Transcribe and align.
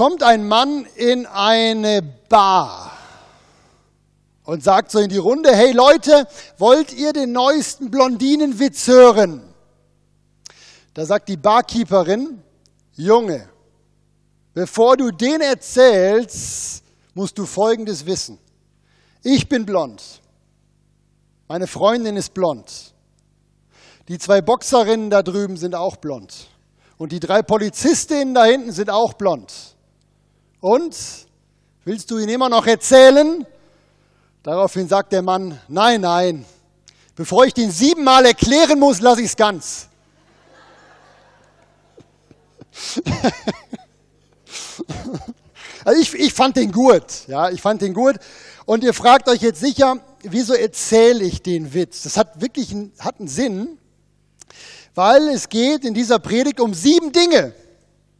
kommt 0.00 0.22
ein 0.22 0.48
Mann 0.48 0.86
in 0.96 1.26
eine 1.26 2.00
Bar 2.00 2.90
und 4.44 4.64
sagt 4.64 4.90
so 4.90 4.98
in 4.98 5.10
die 5.10 5.18
Runde, 5.18 5.54
hey 5.54 5.72
Leute, 5.72 6.26
wollt 6.56 6.94
ihr 6.94 7.12
den 7.12 7.32
neuesten 7.32 7.90
Blondinenwitz 7.90 8.88
hören? 8.88 9.42
Da 10.94 11.04
sagt 11.04 11.28
die 11.28 11.36
Barkeeperin, 11.36 12.42
Junge, 12.94 13.46
bevor 14.54 14.96
du 14.96 15.10
den 15.10 15.42
erzählst, 15.42 16.82
musst 17.12 17.36
du 17.36 17.44
Folgendes 17.44 18.06
wissen. 18.06 18.38
Ich 19.22 19.50
bin 19.50 19.66
blond. 19.66 20.22
Meine 21.46 21.66
Freundin 21.66 22.16
ist 22.16 22.32
blond. 22.32 22.94
Die 24.08 24.16
zwei 24.16 24.40
Boxerinnen 24.40 25.10
da 25.10 25.22
drüben 25.22 25.58
sind 25.58 25.74
auch 25.74 25.96
blond. 25.96 26.48
Und 26.96 27.12
die 27.12 27.20
drei 27.20 27.42
Polizistinnen 27.42 28.32
da 28.32 28.44
hinten 28.46 28.72
sind 28.72 28.88
auch 28.88 29.12
blond. 29.12 29.69
Und 30.60 30.96
willst 31.84 32.10
du 32.10 32.18
ihn 32.18 32.28
immer 32.28 32.50
noch 32.50 32.66
erzählen? 32.66 33.46
Daraufhin 34.42 34.88
sagt 34.88 35.12
der 35.12 35.22
Mann, 35.22 35.58
nein, 35.68 36.02
nein, 36.02 36.44
bevor 37.16 37.46
ich 37.46 37.54
den 37.54 37.70
siebenmal 37.70 38.26
erklären 38.26 38.78
muss, 38.78 39.00
lasse 39.00 39.22
ich 39.22 39.28
es 39.28 39.36
ganz. 39.36 39.88
also 45.84 46.00
ich, 46.00 46.14
ich 46.14 46.32
fand 46.32 46.56
den 46.56 46.72
gut, 46.72 47.26
ja, 47.26 47.50
ich 47.50 47.60
fand 47.62 47.82
den 47.82 47.94
gut. 47.94 48.16
Und 48.66 48.84
ihr 48.84 48.94
fragt 48.94 49.28
euch 49.28 49.40
jetzt 49.40 49.60
sicher, 49.60 49.96
wieso 50.22 50.54
erzähle 50.54 51.24
ich 51.24 51.42
den 51.42 51.72
Witz? 51.74 52.02
Das 52.02 52.16
hat 52.16 52.40
wirklich 52.40 52.70
einen, 52.70 52.92
hat 52.98 53.18
einen 53.18 53.28
Sinn, 53.28 53.78
weil 54.94 55.28
es 55.28 55.48
geht 55.48 55.84
in 55.84 55.94
dieser 55.94 56.18
Predigt 56.18 56.60
um 56.60 56.74
sieben 56.74 57.12
Dinge. 57.12 57.54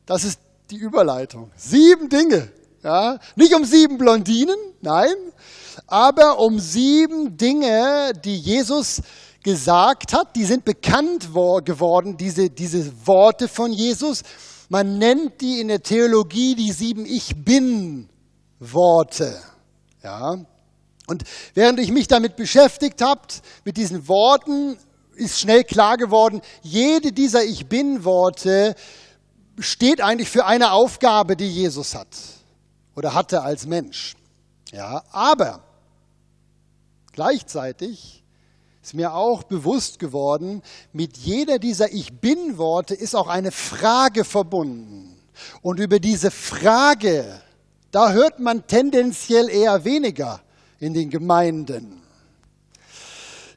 Das 0.07 0.25
ist 0.25 0.41
die 0.71 0.77
Überleitung. 0.77 1.51
Sieben 1.57 2.09
Dinge. 2.09 2.51
Ja, 2.83 3.19
nicht 3.37 3.55
um 3.55 3.65
sieben 3.65 3.99
Blondinen, 3.99 4.57
nein, 4.81 5.15
aber 5.87 6.39
um 6.39 6.59
sieben 6.59 7.37
Dinge, 7.37 8.13
die 8.25 8.37
Jesus 8.37 9.03
gesagt 9.43 10.15
hat. 10.15 10.35
Die 10.35 10.45
sind 10.45 10.65
bekannt 10.65 11.29
geworden, 11.65 12.17
diese, 12.17 12.49
diese 12.49 12.91
Worte 13.07 13.49
von 13.49 13.73
Jesus. 13.73 14.23
Man 14.69 14.99
nennt 14.99 15.41
die 15.41 15.61
in 15.61 15.69
der 15.69 15.83
Theologie 15.83 16.55
die 16.55 16.73
sieben 16.73 17.05
Ich 17.05 17.45
bin 17.45 18.09
Worte. 18.59 19.39
Ja. 20.03 20.39
Und 21.07 21.25
während 21.55 21.81
ich 21.81 21.91
mich 21.91 22.07
damit 22.07 22.37
beschäftigt 22.37 23.03
habe, 23.03 23.23
mit 23.65 23.77
diesen 23.77 24.07
Worten, 24.09 24.79
ist 25.17 25.41
schnell 25.41 25.65
klar 25.65 25.97
geworden, 25.97 26.41
jede 26.63 27.13
dieser 27.13 27.45
Ich 27.45 27.67
bin 27.67 28.05
Worte 28.05 28.75
steht 29.61 30.01
eigentlich 30.01 30.31
für 30.31 30.47
eine 30.47 30.73
Aufgabe, 30.73 31.37
die 31.37 31.49
Jesus 31.49 31.95
hat 31.95 32.09
oder 32.95 33.15
hatte 33.15 33.43
als 33.43 33.67
Mensch. 33.67 34.17
Ja, 34.73 35.03
aber 35.11 35.63
gleichzeitig 37.13 38.23
ist 38.83 38.95
mir 38.95 39.15
auch 39.15 39.43
bewusst 39.43 39.99
geworden, 39.99 40.63
mit 40.93 41.17
jeder 41.17 41.59
dieser 41.59 41.93
Ich 41.93 42.21
bin 42.21 42.57
Worte 42.59 42.95
ist 42.95 43.15
auch 43.15 43.29
eine 43.29 43.53
Frage 43.53 44.25
verbunden. 44.25 45.17
Und 45.63 45.81
über 45.81 45.99
diese 45.99 46.31
Frage, 46.31 47.41
da 47.91 48.13
hört 48.13 48.39
man 48.41 48.67
tendenziell 48.67 49.49
eher 49.49 49.85
weniger 49.85 50.41
in 50.79 50.95
den 50.95 51.11
Gemeinden. 51.11 52.01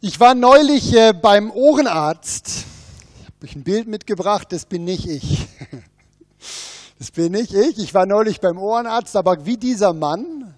Ich 0.01 0.19
war 0.19 0.35
neulich 0.35 0.93
äh, 0.93 1.13
beim 1.13 1.51
Ohrenarzt. 1.51 2.65
Habe 3.37 3.45
ich 3.45 3.55
ein 3.55 3.63
Bild 3.63 3.87
mitgebracht, 3.87 4.51
das 4.51 4.65
bin 4.65 4.83
nicht 4.83 5.07
ich. 5.07 5.47
Das 6.99 7.11
bin 7.11 7.31
nicht 7.31 7.53
ich. 7.53 7.79
Ich 7.79 7.93
war 7.93 8.05
neulich 8.05 8.39
beim 8.39 8.57
Ohrenarzt, 8.57 9.15
aber 9.15 9.45
wie 9.45 9.57
dieser 9.57 9.93
Mann. 9.93 10.55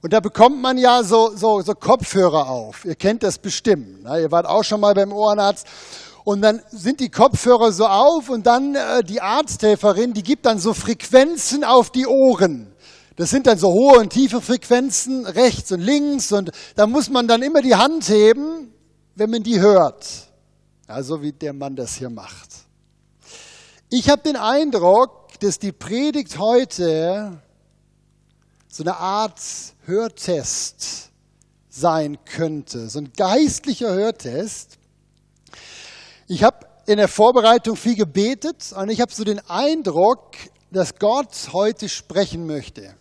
Und 0.00 0.12
da 0.12 0.20
bekommt 0.20 0.60
man 0.60 0.78
ja 0.78 1.02
so, 1.02 1.34
so, 1.34 1.60
so 1.60 1.74
Kopfhörer 1.74 2.48
auf. 2.48 2.84
Ihr 2.84 2.94
kennt 2.94 3.22
das 3.22 3.38
bestimmt. 3.38 4.04
Ne? 4.04 4.22
Ihr 4.22 4.30
wart 4.30 4.46
auch 4.46 4.62
schon 4.62 4.80
mal 4.80 4.94
beim 4.94 5.12
Ohrenarzt. 5.12 5.66
Und 6.24 6.42
dann 6.42 6.60
sind 6.70 7.00
die 7.00 7.08
Kopfhörer 7.08 7.72
so 7.72 7.86
auf 7.86 8.28
und 8.28 8.46
dann 8.46 8.74
äh, 8.74 9.02
die 9.02 9.20
Arzthelferin, 9.20 10.12
die 10.12 10.22
gibt 10.22 10.46
dann 10.46 10.58
so 10.58 10.74
Frequenzen 10.74 11.64
auf 11.64 11.90
die 11.90 12.06
Ohren. 12.06 12.72
Das 13.16 13.30
sind 13.30 13.46
dann 13.46 13.58
so 13.58 13.68
hohe 13.68 13.98
und 13.98 14.10
tiefe 14.10 14.40
Frequenzen 14.40 15.26
rechts 15.26 15.72
und 15.72 15.80
links 15.80 16.30
und 16.30 16.52
da 16.76 16.86
muss 16.86 17.08
man 17.08 17.26
dann 17.26 17.42
immer 17.42 17.62
die 17.62 17.74
Hand 17.74 18.08
heben, 18.08 18.72
wenn 19.16 19.30
man 19.30 19.42
die 19.42 19.58
hört. 19.58 20.06
Ja, 20.88 21.02
so 21.02 21.20
wie 21.20 21.32
der 21.32 21.52
Mann 21.52 21.74
das 21.74 21.94
hier 21.94 22.10
macht. 22.10 22.48
Ich 23.90 24.10
habe 24.10 24.20
den 24.20 24.36
Eindruck, 24.36 25.40
dass 25.40 25.58
die 25.58 25.72
Predigt 25.72 26.38
heute 26.38 27.40
so 28.68 28.82
eine 28.82 28.98
Art 28.98 29.40
Hörtest 29.86 31.10
sein 31.70 32.18
könnte, 32.26 32.90
so 32.90 32.98
ein 32.98 33.10
geistlicher 33.16 33.94
Hörtest. 33.94 34.76
Ich 36.26 36.42
habe 36.42 36.66
in 36.84 36.98
der 36.98 37.08
Vorbereitung 37.08 37.76
viel 37.76 37.96
gebetet 37.96 38.74
und 38.76 38.90
ich 38.90 39.00
habe 39.00 39.10
so 39.10 39.24
den 39.24 39.40
Eindruck, 39.48 40.36
dass 40.70 40.98
Gott 40.98 41.48
heute 41.54 41.88
sprechen 41.88 42.46
möchte. 42.46 42.94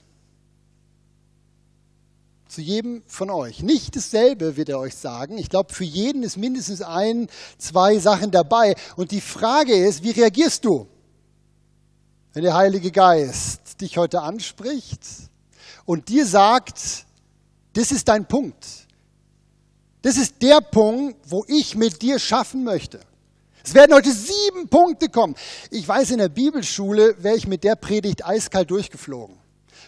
Zu 2.47 2.61
jedem 2.61 3.03
von 3.07 3.29
euch. 3.29 3.61
Nicht 3.61 3.95
dasselbe 3.95 4.55
wird 4.55 4.69
er 4.69 4.79
euch 4.79 4.95
sagen. 4.95 5.37
Ich 5.37 5.49
glaube, 5.49 5.73
für 5.73 5.83
jeden 5.83 6.23
ist 6.23 6.37
mindestens 6.37 6.81
ein, 6.81 7.27
zwei 7.57 7.99
Sachen 7.99 8.31
dabei. 8.31 8.75
Und 8.95 9.11
die 9.11 9.21
Frage 9.21 9.73
ist, 9.73 10.03
wie 10.03 10.11
reagierst 10.11 10.63
du? 10.63 10.87
wenn 12.37 12.43
der 12.43 12.53
Heilige 12.53 12.91
Geist 12.91 13.81
dich 13.81 13.97
heute 13.97 14.21
anspricht 14.21 15.01
und 15.85 16.07
dir 16.07 16.23
sagt, 16.23 17.05
das 17.73 17.91
ist 17.91 18.07
dein 18.07 18.27
Punkt. 18.27 18.63
Das 20.03 20.17
ist 20.17 20.35
der 20.43 20.61
Punkt, 20.61 21.17
wo 21.25 21.43
ich 21.47 21.75
mit 21.75 21.99
dir 22.03 22.19
schaffen 22.19 22.63
möchte. 22.63 22.99
Es 23.63 23.73
werden 23.73 23.95
heute 23.95 24.11
sieben 24.11 24.69
Punkte 24.69 25.09
kommen. 25.09 25.33
Ich 25.71 25.87
weiß, 25.87 26.11
in 26.11 26.19
der 26.19 26.29
Bibelschule 26.29 27.15
wäre 27.23 27.35
ich 27.35 27.47
mit 27.47 27.63
der 27.63 27.75
Predigt 27.75 28.23
eiskalt 28.23 28.69
durchgeflogen. 28.69 29.36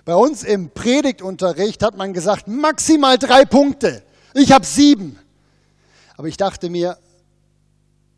Bei 0.06 0.16
uns 0.16 0.44
im 0.44 0.70
Predigtunterricht 0.72 1.84
hat 1.84 1.98
man 1.98 2.14
gesagt, 2.14 2.48
maximal 2.48 3.18
drei 3.18 3.46
Punkte. 3.46 4.04
Ich 4.34 4.52
habe 4.52 4.66
sieben. 4.66 5.18
Aber 6.18 6.28
ich 6.28 6.38
dachte 6.38 6.70
mir, 6.70 6.98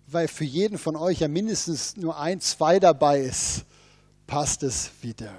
weil 0.08 0.28
für 0.28 0.44
jeden 0.44 0.78
von 0.78 0.96
euch 0.96 1.19
ja 1.19 1.28
mindestens 1.28 1.96
nur 1.97 2.18
ein, 2.19 2.42
zwei 2.42 2.80
dabei 2.80 3.22
ist, 3.22 3.64
passt 4.28 4.64
es 4.64 4.92
wieder. 5.02 5.34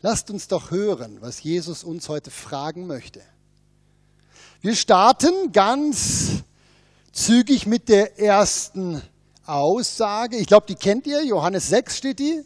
Lasst 0.00 0.30
uns 0.30 0.48
doch 0.48 0.70
hören, 0.70 1.18
was 1.20 1.42
Jesus 1.42 1.82
uns 1.82 2.08
heute 2.08 2.30
fragen 2.30 2.86
möchte. 2.86 3.20
Wir 4.60 4.74
starten 4.74 5.52
ganz 5.52 6.42
zügig 7.12 7.66
mit 7.66 7.88
der 7.88 8.18
ersten 8.18 9.02
Aussage. 9.44 10.36
Ich 10.36 10.46
glaube, 10.46 10.66
die 10.66 10.74
kennt 10.74 11.06
ihr. 11.06 11.24
Johannes 11.24 11.68
6 11.68 11.96
steht 11.96 12.18
die. 12.18 12.44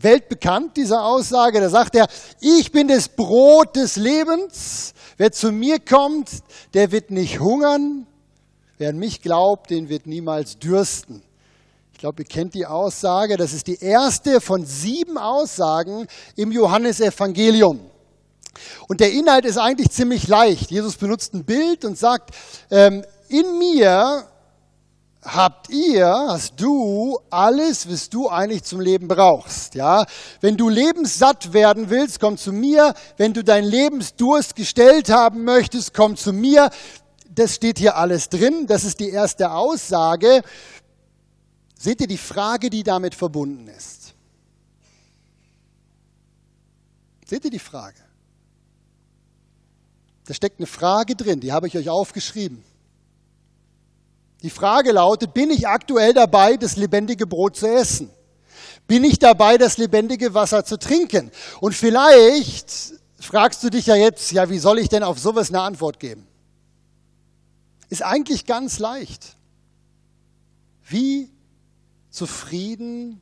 Weltbekannt, 0.00 0.76
diese 0.76 1.00
Aussage. 1.00 1.60
Da 1.60 1.68
sagt 1.68 1.94
er, 1.96 2.06
ich 2.40 2.70
bin 2.72 2.88
das 2.88 3.08
Brot 3.08 3.76
des 3.76 3.96
Lebens. 3.96 4.94
Wer 5.16 5.32
zu 5.32 5.50
mir 5.50 5.80
kommt, 5.80 6.30
der 6.74 6.92
wird 6.92 7.10
nicht 7.10 7.40
hungern. 7.40 8.06
Wer 8.78 8.90
an 8.90 8.98
mich 8.98 9.20
glaubt, 9.22 9.70
den 9.70 9.88
wird 9.88 10.06
niemals 10.06 10.58
dürsten. 10.58 11.22
Ich 11.92 11.98
glaube, 11.98 12.22
ihr 12.22 12.28
kennt 12.28 12.54
die 12.54 12.64
Aussage. 12.64 13.36
Das 13.36 13.52
ist 13.52 13.66
die 13.66 13.82
erste 13.82 14.40
von 14.40 14.64
sieben 14.64 15.18
Aussagen 15.18 16.06
im 16.36 16.52
Johannesevangelium. 16.52 17.80
Und 18.86 19.00
der 19.00 19.12
Inhalt 19.12 19.44
ist 19.44 19.58
eigentlich 19.58 19.90
ziemlich 19.90 20.28
leicht. 20.28 20.70
Jesus 20.70 20.96
benutzt 20.96 21.34
ein 21.34 21.44
Bild 21.44 21.84
und 21.84 21.98
sagt, 21.98 22.30
ähm, 22.70 23.04
in 23.28 23.58
mir 23.58 24.28
habt 25.22 25.68
ihr, 25.70 26.06
hast 26.06 26.60
du 26.60 27.18
alles, 27.30 27.90
was 27.90 28.08
du 28.08 28.28
eigentlich 28.28 28.64
zum 28.64 28.80
Leben 28.80 29.08
brauchst. 29.08 29.74
Ja, 29.74 30.06
wenn 30.40 30.56
du 30.56 30.68
lebenssatt 30.68 31.52
werden 31.52 31.90
willst, 31.90 32.20
komm 32.20 32.36
zu 32.36 32.52
mir. 32.52 32.94
Wenn 33.16 33.34
du 33.34 33.42
deinen 33.42 33.68
Lebensdurst 33.68 34.56
gestellt 34.56 35.10
haben 35.10 35.44
möchtest, 35.44 35.94
komm 35.94 36.16
zu 36.16 36.32
mir. 36.32 36.70
Das 37.30 37.54
steht 37.54 37.78
hier 37.78 37.96
alles 37.96 38.28
drin. 38.28 38.66
Das 38.66 38.84
ist 38.84 39.00
die 39.00 39.10
erste 39.10 39.50
Aussage. 39.50 40.42
Seht 41.78 42.00
ihr 42.00 42.08
die 42.08 42.18
Frage, 42.18 42.70
die 42.70 42.82
damit 42.82 43.14
verbunden 43.14 43.68
ist? 43.68 44.14
Seht 47.26 47.44
ihr 47.44 47.50
die 47.50 47.58
Frage? 47.58 47.98
Da 50.24 50.34
steckt 50.34 50.58
eine 50.58 50.66
Frage 50.66 51.14
drin, 51.14 51.40
die 51.40 51.52
habe 51.52 51.68
ich 51.68 51.76
euch 51.76 51.88
aufgeschrieben. 51.88 52.64
Die 54.42 54.50
Frage 54.50 54.92
lautet, 54.92 55.34
bin 55.34 55.50
ich 55.50 55.66
aktuell 55.66 56.14
dabei, 56.14 56.56
das 56.56 56.76
lebendige 56.76 57.26
Brot 57.26 57.56
zu 57.56 57.66
essen? 57.66 58.10
Bin 58.86 59.04
ich 59.04 59.18
dabei, 59.18 59.58
das 59.58 59.78
lebendige 59.78 60.32
Wasser 60.32 60.64
zu 60.64 60.78
trinken? 60.78 61.30
Und 61.60 61.74
vielleicht 61.74 62.94
fragst 63.18 63.62
du 63.64 63.70
dich 63.70 63.86
ja 63.86 63.96
jetzt, 63.96 64.30
ja, 64.32 64.48
wie 64.48 64.58
soll 64.58 64.78
ich 64.78 64.88
denn 64.88 65.02
auf 65.02 65.18
sowas 65.18 65.48
eine 65.48 65.60
Antwort 65.60 65.98
geben? 65.98 66.26
Ist 67.88 68.02
eigentlich 68.02 68.46
ganz 68.46 68.78
leicht. 68.78 69.36
Wie 70.88 71.30
zufrieden 72.10 73.20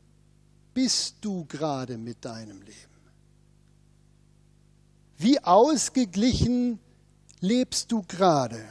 bist 0.75 1.17
du 1.23 1.47
gerade 1.47 1.97
mit 1.97 2.25
deinem 2.25 2.61
Leben? 2.61 2.77
Wie 5.19 5.43
ausgeglichen 5.43 6.79
lebst 7.41 7.91
du 7.91 8.03
gerade? 8.03 8.63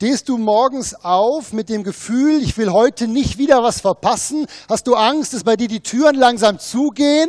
Stehst 0.00 0.28
du 0.28 0.38
morgens 0.38 0.94
auf 0.94 1.52
mit 1.52 1.68
dem 1.68 1.82
Gefühl, 1.82 2.40
ich 2.40 2.56
will 2.56 2.70
heute 2.70 3.08
nicht 3.08 3.36
wieder 3.36 3.64
was 3.64 3.80
verpassen? 3.80 4.46
Hast 4.68 4.86
du 4.86 4.94
Angst, 4.94 5.34
dass 5.34 5.42
bei 5.42 5.56
dir 5.56 5.66
die 5.66 5.80
Türen 5.80 6.14
langsam 6.14 6.60
zugehen? 6.60 7.28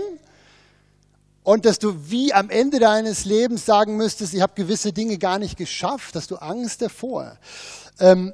Und 1.42 1.66
dass 1.66 1.80
du 1.80 2.12
wie 2.12 2.32
am 2.32 2.52
Ende 2.52 2.78
deines 2.78 3.26
Lebens 3.26 3.66
sagen 3.66 3.98
müsstest, 3.98 4.36
ich 4.36 4.42
habe 4.42 4.54
gewisse 4.54 4.94
Dinge 4.94 5.18
gar 5.18 5.40
nicht 5.40 5.58
geschafft? 5.58 6.14
Hast 6.16 6.30
du 6.30 6.36
Angst 6.36 6.84
davor? 6.84 7.40
Ähm, 8.00 8.34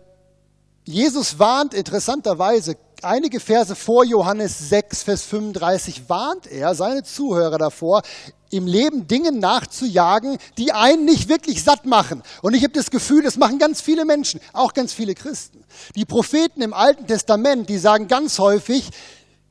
Jesus 0.83 1.39
warnt 1.39 1.73
interessanterweise 1.73 2.75
einige 3.03 3.39
Verse 3.39 3.75
vor 3.75 4.05
Johannes 4.05 4.69
6, 4.69 5.03
Vers 5.03 5.23
35 5.23 6.07
warnt 6.07 6.47
er 6.47 6.75
seine 6.75 7.03
Zuhörer 7.03 7.57
davor, 7.57 8.01
im 8.51 8.67
Leben 8.67 9.07
Dingen 9.07 9.39
nachzujagen, 9.39 10.37
die 10.57 10.71
einen 10.71 11.05
nicht 11.05 11.27
wirklich 11.27 11.63
satt 11.63 11.85
machen. 11.85 12.23
Und 12.41 12.53
ich 12.53 12.63
habe 12.63 12.73
das 12.73 12.91
Gefühl, 12.91 13.23
das 13.23 13.37
machen 13.37 13.59
ganz 13.59 13.81
viele 13.81 14.05
Menschen, 14.05 14.39
auch 14.53 14.73
ganz 14.73 14.93
viele 14.93 15.15
Christen. 15.15 15.63
Die 15.95 16.05
Propheten 16.05 16.61
im 16.61 16.73
Alten 16.73 17.07
Testament, 17.07 17.69
die 17.69 17.77
sagen 17.77 18.07
ganz 18.07 18.39
häufig, 18.39 18.89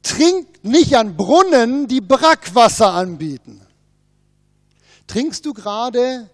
trink 0.03 0.47
nicht 0.63 0.97
an 0.97 1.17
Brunnen, 1.17 1.89
die 1.89 2.01
Brackwasser 2.01 2.93
anbieten. 2.93 3.61
Trinkst 5.07 5.45
du 5.45 5.53
gerade 5.53 6.31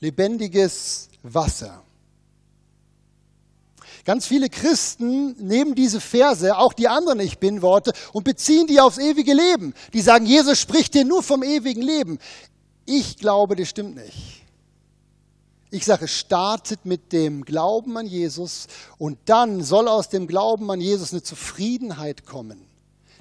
lebendiges 0.00 1.08
Wasser? 1.22 1.82
Ganz 4.04 4.26
viele 4.26 4.50
Christen 4.50 5.34
nehmen 5.38 5.74
diese 5.74 6.00
Verse, 6.00 6.56
auch 6.56 6.74
die 6.74 6.88
anderen 6.88 7.20
Ich 7.20 7.38
bin 7.38 7.62
Worte, 7.62 7.92
und 8.12 8.24
beziehen 8.24 8.66
die 8.66 8.80
aufs 8.80 8.98
ewige 8.98 9.32
Leben. 9.32 9.74
Die 9.92 10.02
sagen, 10.02 10.26
Jesus 10.26 10.60
spricht 10.60 10.94
dir 10.94 11.04
nur 11.04 11.22
vom 11.22 11.42
ewigen 11.42 11.82
Leben. 11.82 12.18
Ich 12.84 13.16
glaube, 13.16 13.56
das 13.56 13.68
stimmt 13.70 13.96
nicht. 13.96 14.42
Ich 15.70 15.86
sage, 15.86 16.06
startet 16.06 16.84
mit 16.84 17.12
dem 17.12 17.44
Glauben 17.44 17.96
an 17.96 18.06
Jesus 18.06 18.68
und 18.98 19.18
dann 19.24 19.62
soll 19.64 19.88
aus 19.88 20.08
dem 20.08 20.26
Glauben 20.28 20.70
an 20.70 20.80
Jesus 20.80 21.12
eine 21.12 21.22
Zufriedenheit 21.22 22.26
kommen, 22.26 22.60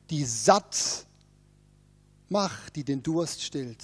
die 0.09 0.25
satt 0.25 1.05
macht, 2.29 2.75
die 2.75 2.83
den 2.83 3.01
Durst 3.01 3.41
stillt. 3.41 3.79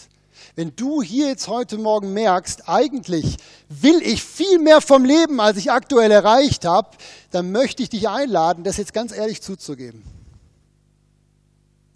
Wenn 0.56 0.75
du 0.75 1.01
hier 1.01 1.27
jetzt 1.27 1.47
heute 1.47 1.77
Morgen 1.77 2.13
merkst, 2.13 2.68
eigentlich 2.68 3.38
will 3.69 4.01
ich 4.01 4.24
viel 4.24 4.59
mehr 4.59 4.81
vom 4.81 5.06
Leben, 5.06 5.39
als 5.39 5.57
ich 5.57 5.71
aktuell 5.71 6.12
erreicht 6.12 6.65
habe, 6.65 6.97
dann 7.31 7.51
möchte 7.51 7.83
ich 7.83 7.89
dich 7.89 8.09
einladen, 8.09 8.63
das 8.63 8.77
jetzt 8.77 8.94
ganz 8.94 9.12
ehrlich 9.12 9.41
zuzugeben. 9.41 10.03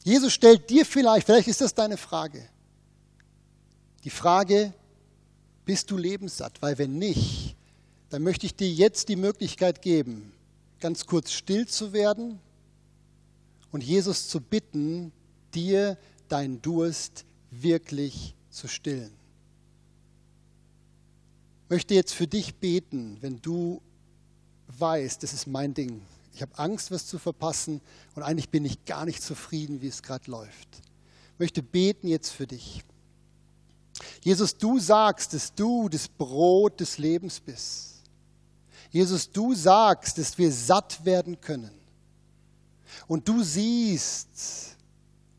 Jesus 0.04 0.34
stellt 0.34 0.70
dir 0.70 0.86
vielleicht, 0.86 1.26
vielleicht 1.26 1.48
ist 1.48 1.62
das 1.62 1.74
deine 1.74 1.98
Frage, 1.98 2.48
die 4.04 4.10
Frage, 4.10 4.74
bist 5.66 5.90
du 5.92 5.98
lebenssatt? 5.98 6.62
Weil 6.62 6.78
wenn 6.78 6.98
nicht, 6.98 7.56
dann 8.10 8.22
möchte 8.22 8.46
ich 8.46 8.56
dir 8.56 8.70
jetzt 8.70 9.08
die 9.10 9.16
Möglichkeit 9.16 9.82
geben, 9.82 10.34
ganz 10.80 11.06
kurz 11.06 11.32
still 11.32 11.68
zu 11.68 11.94
werden 11.94 12.40
und 13.72 13.84
Jesus 13.84 14.28
zu 14.28 14.42
bitten, 14.42 15.12
dir 15.54 15.98
deinen 16.28 16.62
Durst 16.62 17.26
wirklich 17.62 18.36
zu 18.50 18.68
stillen. 18.68 19.12
Ich 21.66 21.70
möchte 21.70 21.94
jetzt 21.94 22.14
für 22.14 22.28
dich 22.28 22.56
beten, 22.56 23.18
wenn 23.22 23.42
du 23.42 23.82
weißt, 24.80 25.24
das 25.24 25.34
ist 25.34 25.48
mein 25.48 25.74
Ding. 25.74 26.02
Ich 26.34 26.42
habe 26.42 26.58
Angst, 26.58 26.92
was 26.92 27.06
zu 27.08 27.20
verpassen 27.20 27.82
und 28.16 28.24
eigentlich 28.24 28.50
bin 28.50 28.66
ich 28.66 28.86
gar 28.86 29.06
nicht 29.06 29.22
zufrieden, 29.22 29.82
wie 29.82 29.88
es 29.88 30.02
gerade 30.02 30.30
läuft. 30.30 30.68
Ich 31.34 31.40
möchte 31.40 31.64
beten 31.64 32.08
jetzt 32.08 32.30
für 32.30 32.48
dich. 32.48 32.84
Jesus, 34.22 34.58
du 34.58 34.80
sagst, 34.80 35.34
dass 35.34 35.54
du 35.54 35.90
das 35.90 36.08
Brot 36.08 36.80
des 36.80 36.98
Lebens 36.98 37.40
bist. 37.40 38.02
Jesus, 38.92 39.32
du 39.32 39.54
sagst, 39.54 40.18
dass 40.18 40.38
wir 40.38 40.52
satt 40.52 41.04
werden 41.06 41.40
können. 41.40 41.72
Und 43.08 43.28
du 43.28 43.44
siehst, 43.44 44.78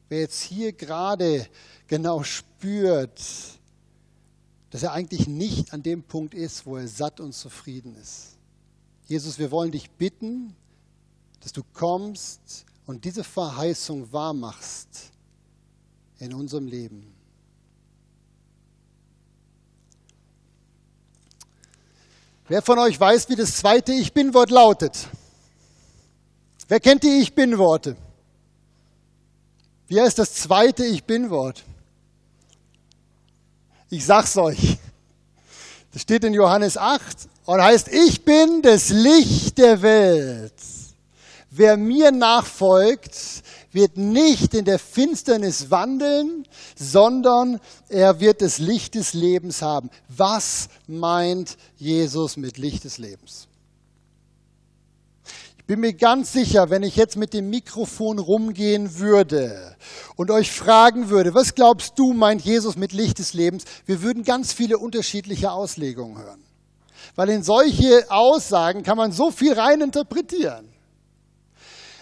wer 0.09 0.21
jetzt 0.21 0.43
hier 0.43 0.73
gerade 0.73 1.49
genau 1.95 2.25
spürt, 2.25 3.23
dass 4.71 4.83
er 4.83 4.91
eigentlich 4.91 5.29
nicht 5.29 5.73
an 5.73 5.85
dem 5.85 6.03
Punkt 6.03 6.35
ist, 6.35 6.67
wo 6.67 6.77
er 6.77 6.89
satt 6.89 7.21
und 7.21 7.33
zufrieden 7.33 7.95
ist. 7.95 8.37
Jesus, 9.07 9.39
wir 9.39 9.53
wollen 9.53 9.71
dich 9.71 9.89
bitten, 9.93 10.57
dass 11.39 11.53
du 11.53 11.63
kommst 11.73 12.67
und 12.85 13.05
diese 13.05 13.23
Verheißung 13.23 14.13
wahrmachst 14.13 15.13
in 16.19 16.35
unserem 16.35 16.67
Leben. 16.67 17.15
Wer 22.49 22.61
von 22.61 22.81
euch 22.81 22.99
weiß, 22.99 23.29
wie 23.29 23.37
das 23.37 23.59
zweite 23.59 23.93
Ich 23.93 24.13
bin-Wort 24.13 24.51
lautet? 24.51 25.07
Wer 26.67 26.81
kennt 26.81 27.05
die 27.05 27.21
Ich 27.21 27.37
bin-Worte? 27.37 27.97
Wie 29.87 30.01
heißt 30.01 30.19
das 30.19 30.35
zweite 30.35 30.85
Ich 30.85 31.05
bin-Wort? 31.05 31.65
Ich 33.95 34.07
sag's 34.07 34.37
euch. 34.37 34.77
Das 35.93 36.03
steht 36.03 36.25
in 36.25 36.35
Johannes 36.35 36.77
8 36.77 37.29
und 37.45 37.63
heißt, 37.63 37.87
ich 37.93 38.25
bin 38.25 38.61
das 38.61 38.89
Licht 38.89 39.57
der 39.57 39.83
Welt. 39.83 40.53
Wer 41.49 41.77
mir 41.77 42.11
nachfolgt, 42.11 43.15
wird 43.71 43.97
nicht 43.97 44.53
in 44.55 44.65
der 44.65 44.81
Finsternis 44.81 45.71
wandeln, 45.71 46.45
sondern 46.75 47.61
er 47.89 48.19
wird 48.19 48.43
das 48.43 48.59
Licht 48.59 48.97
des 48.97 49.15
Lebens 49.15 49.63
haben. 49.63 49.91
Was 50.09 50.69
meint 50.89 51.57
Jesus 51.77 52.37
mit 52.37 52.59
Licht 52.59 52.83
des 52.83 52.99
Lebens? 52.99 53.47
Bin 55.67 55.81
mir 55.81 55.95
ganz 55.95 56.33
sicher, 56.33 56.69
wenn 56.69 56.83
ich 56.83 56.95
jetzt 56.95 57.17
mit 57.17 57.33
dem 57.33 57.49
Mikrofon 57.49 58.19
rumgehen 58.19 58.99
würde 58.99 59.77
und 60.15 60.31
euch 60.31 60.53
fragen 60.53 61.09
würde, 61.09 61.35
was 61.35 61.55
glaubst 61.55 61.99
du, 61.99 62.13
meint 62.13 62.43
Jesus 62.43 62.77
mit 62.77 62.93
Licht 62.93 63.19
des 63.19 63.33
Lebens, 63.33 63.65
wir 63.87 64.03
würden 64.03 64.25
ganz 64.25 64.53
viele 64.53 64.77
unterschiedliche 64.77 65.51
Auslegungen 65.51 66.19
hören. 66.19 66.45
Weil 67.15 67.31
in 67.31 67.43
solche 67.43 68.05
Aussagen 68.11 68.83
kann 68.83 68.99
man 68.99 69.13
so 69.13 69.31
viel 69.31 69.55
rein 69.55 69.81
interpretieren. 69.81 70.69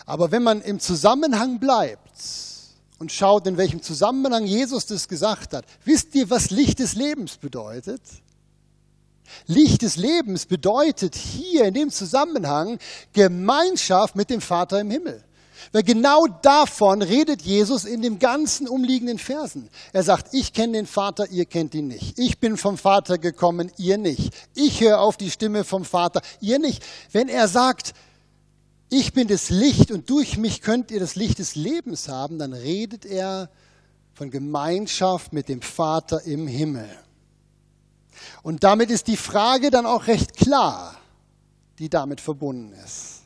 Aber 0.07 0.33
wenn 0.33 0.43
man 0.43 0.61
im 0.63 0.81
Zusammenhang 0.81 1.61
bleibt 1.61 2.01
und 2.99 3.13
schaut, 3.13 3.47
in 3.47 3.57
welchem 3.57 3.81
Zusammenhang 3.81 4.45
Jesus 4.45 4.87
das 4.87 5.07
gesagt 5.07 5.53
hat, 5.53 5.65
wisst 5.85 6.15
ihr, 6.17 6.29
was 6.31 6.51
Licht 6.51 6.81
des 6.81 6.97
Lebens 6.97 7.37
bedeutet? 7.37 8.03
Licht 9.47 9.83
des 9.83 9.97
Lebens 9.97 10.47
bedeutet 10.47 11.15
hier 11.15 11.65
in 11.65 11.75
dem 11.75 11.91
Zusammenhang 11.91 12.79
Gemeinschaft 13.13 14.17
mit 14.17 14.31
dem 14.31 14.41
Vater 14.41 14.81
im 14.81 14.91
Himmel. 14.91 15.23
Weil 15.71 15.85
genau 15.85 16.27
davon 16.27 17.03
redet 17.03 17.43
Jesus 17.43 17.85
in 17.85 18.03
den 18.03 18.19
ganzen 18.19 18.67
umliegenden 18.67 19.19
Versen. 19.19 19.69
Er 19.93 20.03
sagt, 20.03 20.35
ich 20.35 20.53
kenne 20.53 20.73
den 20.73 20.87
Vater, 20.87 21.31
ihr 21.31 21.45
kennt 21.45 21.75
ihn 21.75 21.89
nicht. 21.89 22.19
Ich 22.19 22.41
bin 22.41 22.57
vom 22.57 22.77
Vater 22.77 23.19
gekommen, 23.19 23.71
ihr 23.77 23.99
nicht. 23.99 24.33
Ich 24.55 24.81
höre 24.81 25.01
auf 25.01 25.17
die 25.17 25.31
Stimme 25.31 25.65
vom 25.65 25.85
Vater, 25.85 26.21
ihr 26.41 26.59
nicht. 26.59 26.83
Wenn 27.13 27.29
er 27.29 27.47
sagt, 27.49 27.95
ich 28.89 29.13
bin 29.13 29.29
das 29.29 29.51
Licht 29.51 29.91
und 29.91 30.11
durch 30.11 30.37
mich 30.37 30.61
könnt 30.61 30.91
ihr 30.91 31.01
das 31.01 31.15
Licht 31.15 31.39
des 31.39 31.55
Lebens 31.55 32.09
haben, 32.09 32.39
dann 32.39 32.53
redet 32.53 33.07
er 33.07 33.49
von 34.15 34.31
Gemeinschaft 34.31 35.33
mit 35.33 35.49
dem 35.49 35.63
Vater 35.63 36.23
im 36.25 36.47
Himmel. 36.47 36.89
Und 38.43 38.65
damit 38.65 38.91
ist 38.91 39.07
die 39.07 39.17
Frage 39.17 39.71
dann 39.71 39.87
auch 39.87 40.07
recht 40.07 40.37
klar, 40.37 40.97
die 41.79 41.89
damit 41.89 42.21
verbunden 42.21 42.73
ist. 42.85 43.23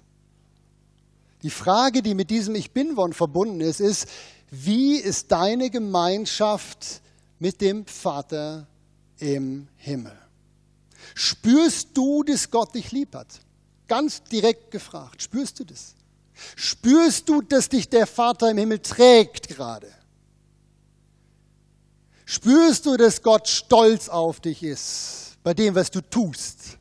Die 1.42 1.50
Frage, 1.50 2.02
die 2.02 2.14
mit 2.14 2.30
diesem 2.30 2.54
Ich 2.54 2.72
bin-Wort 2.72 3.14
verbunden 3.14 3.60
ist, 3.60 3.80
ist, 3.80 4.08
wie 4.50 4.96
ist 4.96 5.30
deine 5.32 5.70
Gemeinschaft 5.70 7.00
mit 7.38 7.60
dem 7.60 7.86
Vater 7.86 8.66
im 9.18 9.68
Himmel? 9.76 10.16
Spürst 11.14 11.90
du, 11.94 12.22
dass 12.22 12.50
Gott 12.50 12.74
dich 12.74 12.92
lieb 12.92 13.14
hat? 13.14 13.28
Ganz 13.88 14.22
direkt 14.24 14.70
gefragt, 14.70 15.22
spürst 15.22 15.60
du 15.60 15.64
das? 15.64 15.94
Spürst 16.54 17.28
du, 17.28 17.40
dass 17.42 17.68
dich 17.68 17.88
der 17.88 18.06
Vater 18.06 18.50
im 18.50 18.58
Himmel 18.58 18.80
trägt 18.80 19.48
gerade? 19.48 19.90
Spürst 22.26 22.84
du, 22.84 22.96
dass 22.96 23.22
Gott 23.22 23.48
stolz 23.48 24.08
auf 24.08 24.40
dich 24.40 24.62
ist 24.64 25.36
bei 25.44 25.54
dem, 25.54 25.76
was 25.76 25.92
du 25.92 26.00
tust? 26.00 26.76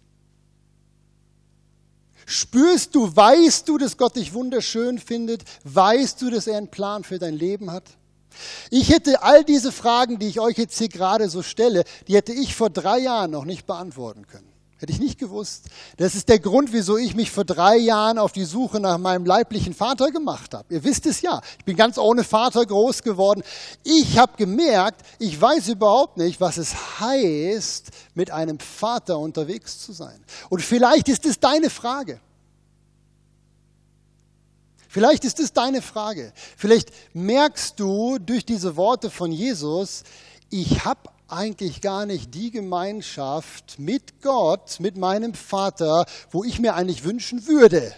Spürst 2.26 2.96
du, 2.96 3.16
weißt 3.16 3.70
du, 3.70 3.78
dass 3.78 3.96
Gott 3.96 4.16
dich 4.16 4.34
wunderschön 4.34 4.98
findet? 4.98 5.44
Weißt 5.64 6.20
du, 6.20 6.32
dass 6.32 6.48
er 6.48 6.58
einen 6.58 6.72
Plan 6.72 7.04
für 7.04 7.20
dein 7.20 7.36
Leben 7.36 7.72
hat? 7.72 7.84
Ich 8.72 8.90
hätte 8.90 9.22
all 9.22 9.44
diese 9.44 9.72
Fragen, 9.72 10.18
die 10.18 10.28
ich 10.28 10.40
euch 10.40 10.58
jetzt 10.58 10.80
hier 10.80 10.90
gerade 10.90 11.30
so 11.30 11.44
stelle, 11.44 11.84
die 12.08 12.16
hätte 12.16 12.34
ich 12.34 12.56
vor 12.56 12.72
drei 12.72 12.98
Jahren 12.98 13.30
noch 13.30 13.46
nicht 13.46 13.68
beantworten 13.68 14.26
können. 14.26 14.52
Hätte 14.78 14.92
ich 14.92 15.00
nicht 15.00 15.18
gewusst. 15.18 15.68
Das 15.96 16.16
ist 16.16 16.28
der 16.28 16.40
Grund, 16.40 16.74
wieso 16.74 16.98
ich 16.98 17.16
mich 17.16 17.32
vor 17.32 17.46
drei 17.46 17.78
Jahren 17.78 18.18
auf 18.18 18.34
die 18.34 18.44
Suche 18.44 18.82
nach 18.82 18.98
meinem 18.98 19.26
leiblichen 19.26 19.74
Vater 19.74 20.12
gemacht 20.12 20.54
habe. 20.54 20.74
Ihr 20.74 20.84
wisst 20.84 21.06
es 21.06 21.22
ja. 21.22 21.42
Ich 21.58 21.64
bin 21.64 21.78
ganz 21.78 21.98
ohne 21.98 22.26
Vater 22.26 22.66
groß 22.66 23.02
geworden. 23.02 23.42
Ich 23.84 24.18
habe 24.18 24.34
gemerkt, 24.36 25.02
ich 25.18 25.40
weiß 25.40 25.70
überhaupt 25.70 26.18
nicht, 26.18 26.42
was 26.42 26.58
es 26.58 27.00
heißt, 27.00 27.90
mit 28.16 28.32
einem 28.32 28.60
Vater 28.60 29.18
unterwegs 29.18 29.80
zu 29.80 29.94
sein. 29.94 30.20
Und 30.50 30.62
vielleicht 30.62 31.08
ist 31.08 31.26
es 31.26 31.40
deine 31.40 31.70
Frage. 31.70 32.20
Vielleicht 34.90 35.24
ist 35.24 35.40
es 35.40 35.54
deine 35.54 35.82
Frage. 35.82 36.34
Vielleicht 36.58 36.90
merkst 37.14 37.80
du 37.80 38.18
durch 38.18 38.46
diese 38.46 38.76
Worte 38.76 39.10
von 39.10 39.32
Jesus, 39.32 40.04
ich 40.50 40.84
habe 40.86 41.10
eigentlich 41.28 41.82
gar 41.82 42.06
nicht 42.06 42.34
die 42.34 42.52
Gemeinschaft 42.52 43.80
mit 43.80 44.22
Gott, 44.22 44.80
mit 44.80 44.98
meinem 44.98 45.34
Vater, 45.34 46.06
wo 46.32 46.44
ich 46.44 46.60
mir 46.60 46.76
eigentlich 46.76 47.04
wünschen 47.04 47.48
würde. 47.48 47.94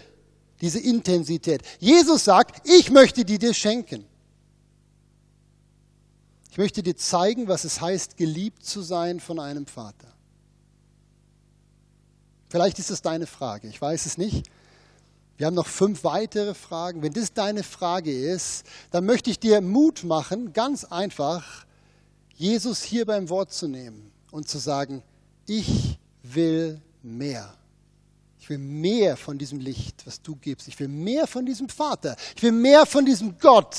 Diese 0.60 0.80
Intensität. 0.80 1.62
Jesus 1.78 2.24
sagt, 2.24 2.68
ich 2.68 2.90
möchte 2.90 3.24
die 3.24 3.38
dir 3.38 3.54
schenken. 3.54 4.04
Ich 6.50 6.58
möchte 6.58 6.82
dir 6.82 6.96
zeigen, 6.96 7.46
was 7.46 7.64
es 7.64 7.80
heißt, 7.80 8.16
geliebt 8.16 8.64
zu 8.64 8.82
sein 8.82 9.20
von 9.20 9.38
einem 9.38 9.66
Vater. 9.66 10.08
Vielleicht 12.48 12.78
ist 12.78 12.90
es 12.90 13.02
deine 13.02 13.26
Frage, 13.26 13.68
ich 13.68 13.80
weiß 13.80 14.06
es 14.06 14.18
nicht. 14.18 14.50
Wir 15.36 15.46
haben 15.46 15.54
noch 15.54 15.68
fünf 15.68 16.02
weitere 16.02 16.54
Fragen. 16.54 17.00
Wenn 17.02 17.12
das 17.12 17.32
deine 17.32 17.62
Frage 17.62 18.10
ist, 18.10 18.64
dann 18.90 19.06
möchte 19.06 19.30
ich 19.30 19.38
dir 19.38 19.60
Mut 19.60 20.02
machen, 20.02 20.52
ganz 20.52 20.82
einfach, 20.82 21.64
Jesus 22.38 22.84
hier 22.84 23.04
beim 23.04 23.28
Wort 23.30 23.52
zu 23.52 23.66
nehmen 23.66 24.12
und 24.30 24.48
zu 24.48 24.58
sagen, 24.58 25.02
ich 25.46 25.98
will 26.22 26.80
mehr. 27.02 27.52
Ich 28.38 28.48
will 28.48 28.58
mehr 28.58 29.16
von 29.16 29.38
diesem 29.38 29.58
Licht, 29.58 30.06
was 30.06 30.22
du 30.22 30.36
gibst. 30.36 30.68
Ich 30.68 30.78
will 30.78 30.86
mehr 30.86 31.26
von 31.26 31.44
diesem 31.44 31.68
Vater. 31.68 32.16
Ich 32.36 32.42
will 32.44 32.52
mehr 32.52 32.86
von 32.86 33.04
diesem 33.04 33.38
Gott. 33.38 33.76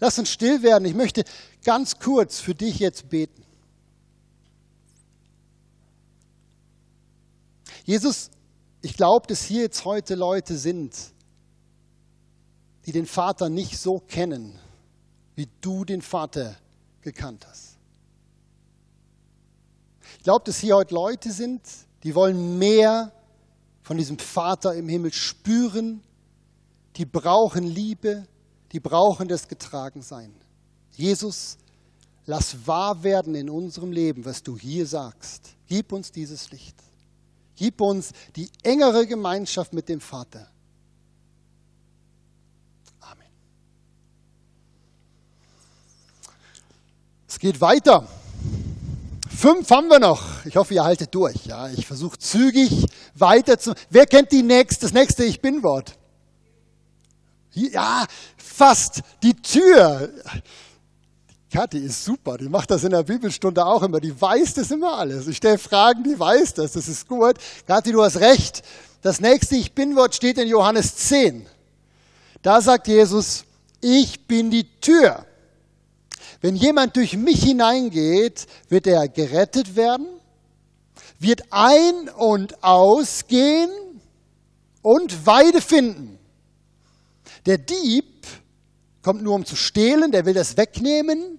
Lass 0.00 0.18
uns 0.18 0.30
still 0.30 0.62
werden. 0.62 0.86
Ich 0.86 0.94
möchte 0.94 1.24
ganz 1.62 1.98
kurz 1.98 2.40
für 2.40 2.54
dich 2.54 2.78
jetzt 2.78 3.10
beten. 3.10 3.44
Jesus, 7.84 8.30
ich 8.80 8.96
glaube, 8.96 9.26
dass 9.26 9.42
hier 9.42 9.62
jetzt 9.62 9.84
heute 9.84 10.14
Leute 10.14 10.56
sind, 10.56 10.96
die 12.86 12.92
den 12.92 13.06
Vater 13.06 13.50
nicht 13.50 13.78
so 13.78 13.98
kennen, 13.98 14.58
wie 15.34 15.48
du 15.60 15.84
den 15.84 16.00
Vater 16.00 16.56
gekannt 17.02 17.46
hast. 17.46 17.71
Ich 20.22 20.24
glaube, 20.24 20.44
dass 20.44 20.58
hier 20.60 20.76
heute 20.76 20.94
Leute 20.94 21.32
sind, 21.32 21.62
die 22.04 22.14
wollen 22.14 22.56
mehr 22.56 23.10
von 23.82 23.96
diesem 23.96 24.20
Vater 24.20 24.72
im 24.72 24.88
Himmel 24.88 25.12
spüren. 25.12 26.00
Die 26.94 27.04
brauchen 27.04 27.64
Liebe, 27.64 28.28
die 28.70 28.78
brauchen 28.78 29.26
das 29.26 29.48
Getragensein. 29.48 30.32
Jesus, 30.92 31.58
lass 32.24 32.68
wahr 32.68 33.02
werden 33.02 33.34
in 33.34 33.50
unserem 33.50 33.90
Leben, 33.90 34.24
was 34.24 34.44
du 34.44 34.56
hier 34.56 34.86
sagst. 34.86 35.56
Gib 35.66 35.90
uns 35.90 36.12
dieses 36.12 36.52
Licht. 36.52 36.76
Gib 37.56 37.80
uns 37.80 38.12
die 38.36 38.48
engere 38.62 39.08
Gemeinschaft 39.08 39.72
mit 39.72 39.88
dem 39.88 40.00
Vater. 40.00 40.48
Amen. 43.00 43.26
Es 47.26 47.40
geht 47.40 47.60
weiter. 47.60 48.06
Fünf 49.42 49.68
haben 49.72 49.88
wir 49.88 49.98
noch. 49.98 50.22
Ich 50.44 50.54
hoffe, 50.54 50.72
ihr 50.72 50.84
haltet 50.84 51.12
durch. 51.12 51.46
Ja, 51.46 51.68
ich 51.68 51.84
versuche 51.84 52.16
zügig 52.16 52.86
weiter 53.16 53.58
zu. 53.58 53.74
Wer 53.90 54.06
kennt 54.06 54.30
die 54.30 54.44
nächste, 54.44 54.86
das 54.86 54.92
nächste 54.92 55.24
Ich 55.24 55.40
bin 55.40 55.64
Wort? 55.64 55.98
Ja, 57.50 58.06
fast. 58.36 59.00
Die 59.24 59.34
Tür. 59.34 60.10
Kathi 61.52 61.78
ist 61.78 62.04
super, 62.04 62.38
die 62.38 62.48
macht 62.48 62.70
das 62.70 62.84
in 62.84 62.92
der 62.92 63.02
Bibelstunde 63.02 63.66
auch 63.66 63.82
immer, 63.82 63.98
die 63.98 64.18
weiß 64.18 64.54
das 64.54 64.70
immer 64.70 64.96
alles. 64.96 65.26
Ich 65.26 65.38
stelle 65.38 65.58
Fragen, 65.58 66.04
die 66.04 66.16
weiß 66.16 66.54
das, 66.54 66.70
das 66.70 66.86
ist 66.86 67.08
gut. 67.08 67.34
Kathi, 67.66 67.90
du 67.90 68.00
hast 68.00 68.20
recht. 68.20 68.62
Das 69.00 69.20
nächste 69.20 69.56
Ich 69.56 69.74
bin-Wort 69.74 70.14
steht 70.14 70.38
in 70.38 70.46
Johannes 70.46 70.94
10. 70.94 71.48
Da 72.42 72.60
sagt 72.60 72.86
Jesus, 72.86 73.44
ich 73.80 74.24
bin 74.28 74.52
die 74.52 74.68
Tür. 74.80 75.26
Wenn 76.42 76.56
jemand 76.56 76.96
durch 76.96 77.16
mich 77.16 77.44
hineingeht, 77.44 78.46
wird 78.68 78.88
er 78.88 79.08
gerettet 79.08 79.76
werden, 79.76 80.08
wird 81.20 81.42
ein- 81.50 82.08
und 82.08 82.62
ausgehen 82.64 83.70
und 84.82 85.24
Weide 85.24 85.60
finden. 85.60 86.18
Der 87.46 87.58
Dieb 87.58 88.26
kommt 89.02 89.22
nur 89.22 89.36
um 89.36 89.46
zu 89.46 89.54
stehlen, 89.54 90.10
der 90.10 90.26
will 90.26 90.34
das 90.34 90.56
wegnehmen. 90.56 91.38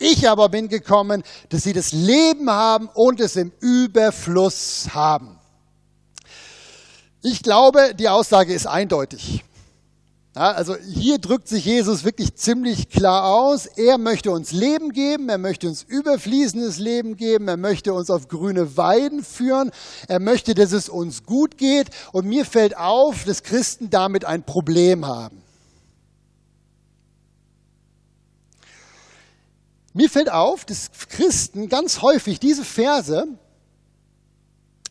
Ich 0.00 0.28
aber 0.28 0.48
bin 0.48 0.68
gekommen, 0.68 1.22
dass 1.48 1.62
sie 1.62 1.72
das 1.72 1.92
Leben 1.92 2.50
haben 2.50 2.88
und 2.94 3.20
es 3.20 3.36
im 3.36 3.52
Überfluss 3.60 4.88
haben. 4.94 5.38
Ich 7.22 7.42
glaube, 7.42 7.94
die 7.94 8.08
Aussage 8.08 8.52
ist 8.52 8.66
eindeutig. 8.66 9.44
Ja, 10.38 10.52
also 10.52 10.76
hier 10.76 11.18
drückt 11.18 11.48
sich 11.48 11.64
Jesus 11.64 12.04
wirklich 12.04 12.36
ziemlich 12.36 12.90
klar 12.90 13.24
aus. 13.24 13.66
Er 13.66 13.98
möchte 13.98 14.30
uns 14.30 14.52
Leben 14.52 14.92
geben, 14.92 15.28
er 15.28 15.36
möchte 15.36 15.66
uns 15.66 15.82
überfließendes 15.82 16.78
Leben 16.78 17.16
geben, 17.16 17.48
er 17.48 17.56
möchte 17.56 17.92
uns 17.92 18.08
auf 18.08 18.28
grüne 18.28 18.76
Weiden 18.76 19.24
führen, 19.24 19.72
er 20.06 20.20
möchte, 20.20 20.54
dass 20.54 20.70
es 20.70 20.88
uns 20.88 21.24
gut 21.24 21.58
geht. 21.58 21.88
Und 22.12 22.26
mir 22.26 22.44
fällt 22.44 22.76
auf, 22.76 23.24
dass 23.24 23.42
Christen 23.42 23.90
damit 23.90 24.26
ein 24.26 24.44
Problem 24.44 25.08
haben. 25.08 25.42
Mir 29.92 30.08
fällt 30.08 30.30
auf, 30.30 30.64
dass 30.64 30.92
Christen 31.08 31.68
ganz 31.68 32.00
häufig 32.00 32.38
diese 32.38 32.64
Verse 32.64 33.26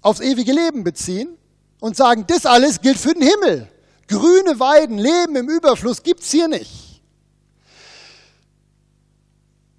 aufs 0.01 0.19
ewige 0.19 0.51
Leben 0.51 0.83
beziehen 0.83 1.37
und 1.79 1.95
sagen, 1.95 2.25
das 2.27 2.45
alles 2.45 2.81
gilt 2.81 2.97
für 2.97 3.13
den 3.13 3.23
Himmel. 3.23 3.71
Grüne 4.07 4.59
Weiden, 4.59 4.97
Leben 4.97 5.35
im 5.35 5.49
Überfluss 5.49 6.01
gibt 6.01 6.21
es 6.21 6.31
hier 6.31 6.47
nicht. 6.47 7.01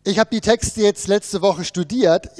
Ich 0.04 0.18
habe 0.18 0.30
die 0.30 0.40
Texte 0.40 0.82
jetzt 0.82 1.06
letzte 1.06 1.42
Woche 1.42 1.64
studiert. 1.64 2.30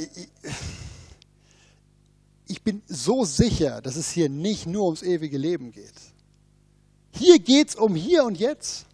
Ich 2.47 2.63
bin 2.63 2.83
so 2.87 3.25
sicher, 3.25 3.83
dass 3.83 3.97
es 3.97 4.11
hier 4.11 4.29
nicht 4.29 4.67
nur 4.67 4.85
ums 4.85 5.03
ewige 5.03 5.37
Leben 5.37 5.73
geht. 5.73 5.93
Hier 7.13 7.39
geht 7.39 7.71
es 7.71 7.75
um 7.75 7.95
hier 7.95 8.25
und 8.25 8.39
jetzt. 8.39 8.87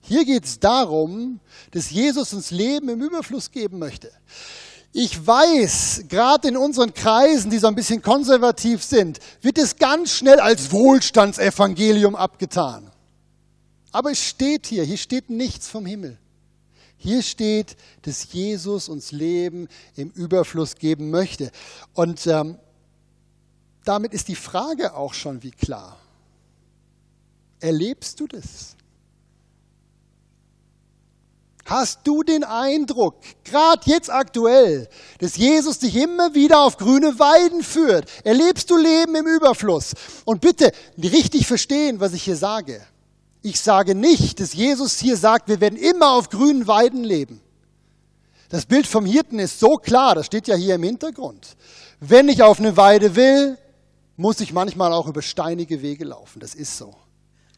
Hier 0.00 0.24
geht 0.24 0.44
es 0.44 0.60
darum, 0.60 1.40
dass 1.72 1.90
Jesus 1.90 2.32
uns 2.32 2.50
Leben 2.50 2.88
im 2.88 3.02
Überfluss 3.02 3.50
geben 3.50 3.78
möchte. 3.78 4.12
Ich 4.98 5.26
weiß, 5.26 6.04
gerade 6.08 6.48
in 6.48 6.56
unseren 6.56 6.94
Kreisen, 6.94 7.50
die 7.50 7.58
so 7.58 7.66
ein 7.66 7.74
bisschen 7.74 8.00
konservativ 8.00 8.82
sind, 8.82 9.18
wird 9.42 9.58
es 9.58 9.76
ganz 9.76 10.12
schnell 10.12 10.40
als 10.40 10.72
Wohlstandsevangelium 10.72 12.16
abgetan. 12.16 12.90
Aber 13.92 14.12
es 14.12 14.24
steht 14.24 14.66
hier, 14.68 14.84
hier 14.84 14.96
steht 14.96 15.28
nichts 15.28 15.68
vom 15.68 15.84
Himmel. 15.84 16.16
Hier 16.96 17.20
steht, 17.20 17.76
dass 18.02 18.32
Jesus 18.32 18.88
uns 18.88 19.12
Leben 19.12 19.68
im 19.96 20.08
Überfluss 20.12 20.76
geben 20.76 21.10
möchte. 21.10 21.52
Und 21.92 22.26
ähm, 22.26 22.56
damit 23.84 24.14
ist 24.14 24.28
die 24.28 24.34
Frage 24.34 24.94
auch 24.94 25.12
schon 25.12 25.42
wie 25.42 25.50
klar. 25.50 25.98
Erlebst 27.60 28.18
du 28.18 28.26
das? 28.26 28.75
Hast 31.66 32.00
du 32.04 32.22
den 32.22 32.44
Eindruck, 32.44 33.16
gerade 33.42 33.82
jetzt 33.86 34.08
aktuell, 34.08 34.88
dass 35.18 35.36
Jesus 35.36 35.80
dich 35.80 35.96
immer 35.96 36.32
wieder 36.32 36.60
auf 36.60 36.76
grüne 36.76 37.18
Weiden 37.18 37.64
führt? 37.64 38.08
Erlebst 38.22 38.70
du 38.70 38.76
Leben 38.76 39.16
im 39.16 39.26
Überfluss? 39.26 39.94
Und 40.24 40.40
bitte 40.40 40.70
richtig 40.96 41.48
verstehen, 41.48 41.98
was 41.98 42.12
ich 42.12 42.22
hier 42.22 42.36
sage. 42.36 42.80
Ich 43.42 43.60
sage 43.60 43.96
nicht, 43.96 44.38
dass 44.38 44.54
Jesus 44.54 45.00
hier 45.00 45.16
sagt, 45.16 45.48
wir 45.48 45.60
werden 45.60 45.76
immer 45.76 46.12
auf 46.12 46.30
grünen 46.30 46.68
Weiden 46.68 47.02
leben. 47.02 47.40
Das 48.48 48.64
Bild 48.64 48.86
vom 48.86 49.04
Hirten 49.04 49.40
ist 49.40 49.58
so 49.58 49.74
klar, 49.74 50.14
das 50.14 50.26
steht 50.26 50.46
ja 50.46 50.54
hier 50.54 50.76
im 50.76 50.84
Hintergrund. 50.84 51.56
Wenn 51.98 52.28
ich 52.28 52.44
auf 52.44 52.60
eine 52.60 52.76
Weide 52.76 53.16
will, 53.16 53.58
muss 54.16 54.38
ich 54.38 54.52
manchmal 54.52 54.92
auch 54.92 55.08
über 55.08 55.20
steinige 55.20 55.82
Wege 55.82 56.04
laufen. 56.04 56.38
Das 56.38 56.54
ist 56.54 56.78
so. 56.78 56.94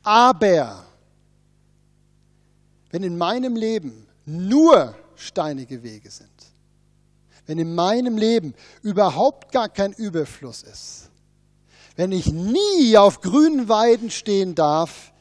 Aber 0.03 0.87
wenn 2.91 3.03
in 3.03 3.19
meinem 3.19 3.57
Leben 3.57 4.07
nur 4.25 4.95
steinige 5.17 5.83
Wege 5.83 6.11
sind, 6.11 6.31
wenn 7.47 7.59
in 7.59 7.75
meinem 7.75 8.17
Leben 8.17 8.55
überhaupt 8.83 9.53
gar 9.53 9.69
kein 9.69 9.93
Überfluss 9.93 10.63
ist, 10.63 11.11
wenn 11.97 12.13
ich 12.13 12.27
nie 12.27 12.97
auf 12.97 13.21
grünen 13.21 13.69
Weiden 13.69 14.11
stehen 14.11 14.55
darf, 14.55 15.13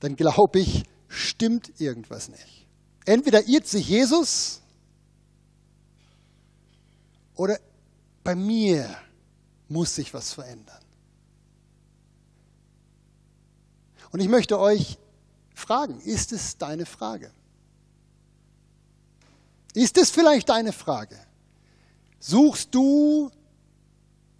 dann 0.00 0.16
glaube 0.16 0.60
ich, 0.60 0.84
stimmt 1.08 1.80
irgendwas 1.80 2.28
nicht. 2.28 2.66
Entweder 3.06 3.46
irrt 3.46 3.66
sich 3.66 3.88
Jesus 3.88 4.60
oder 7.34 7.58
bei 8.24 8.34
mir 8.34 8.94
muss 9.68 9.94
sich 9.94 10.12
was 10.12 10.32
verändern. 10.32 10.82
Und 14.10 14.20
ich 14.20 14.28
möchte 14.28 14.58
euch 14.58 14.98
fragen, 15.56 16.00
ist 16.00 16.32
es 16.32 16.58
deine 16.58 16.86
Frage? 16.86 17.32
Ist 19.74 19.98
es 19.98 20.10
vielleicht 20.10 20.48
deine 20.48 20.72
Frage? 20.72 21.18
Suchst 22.20 22.74
du 22.74 23.30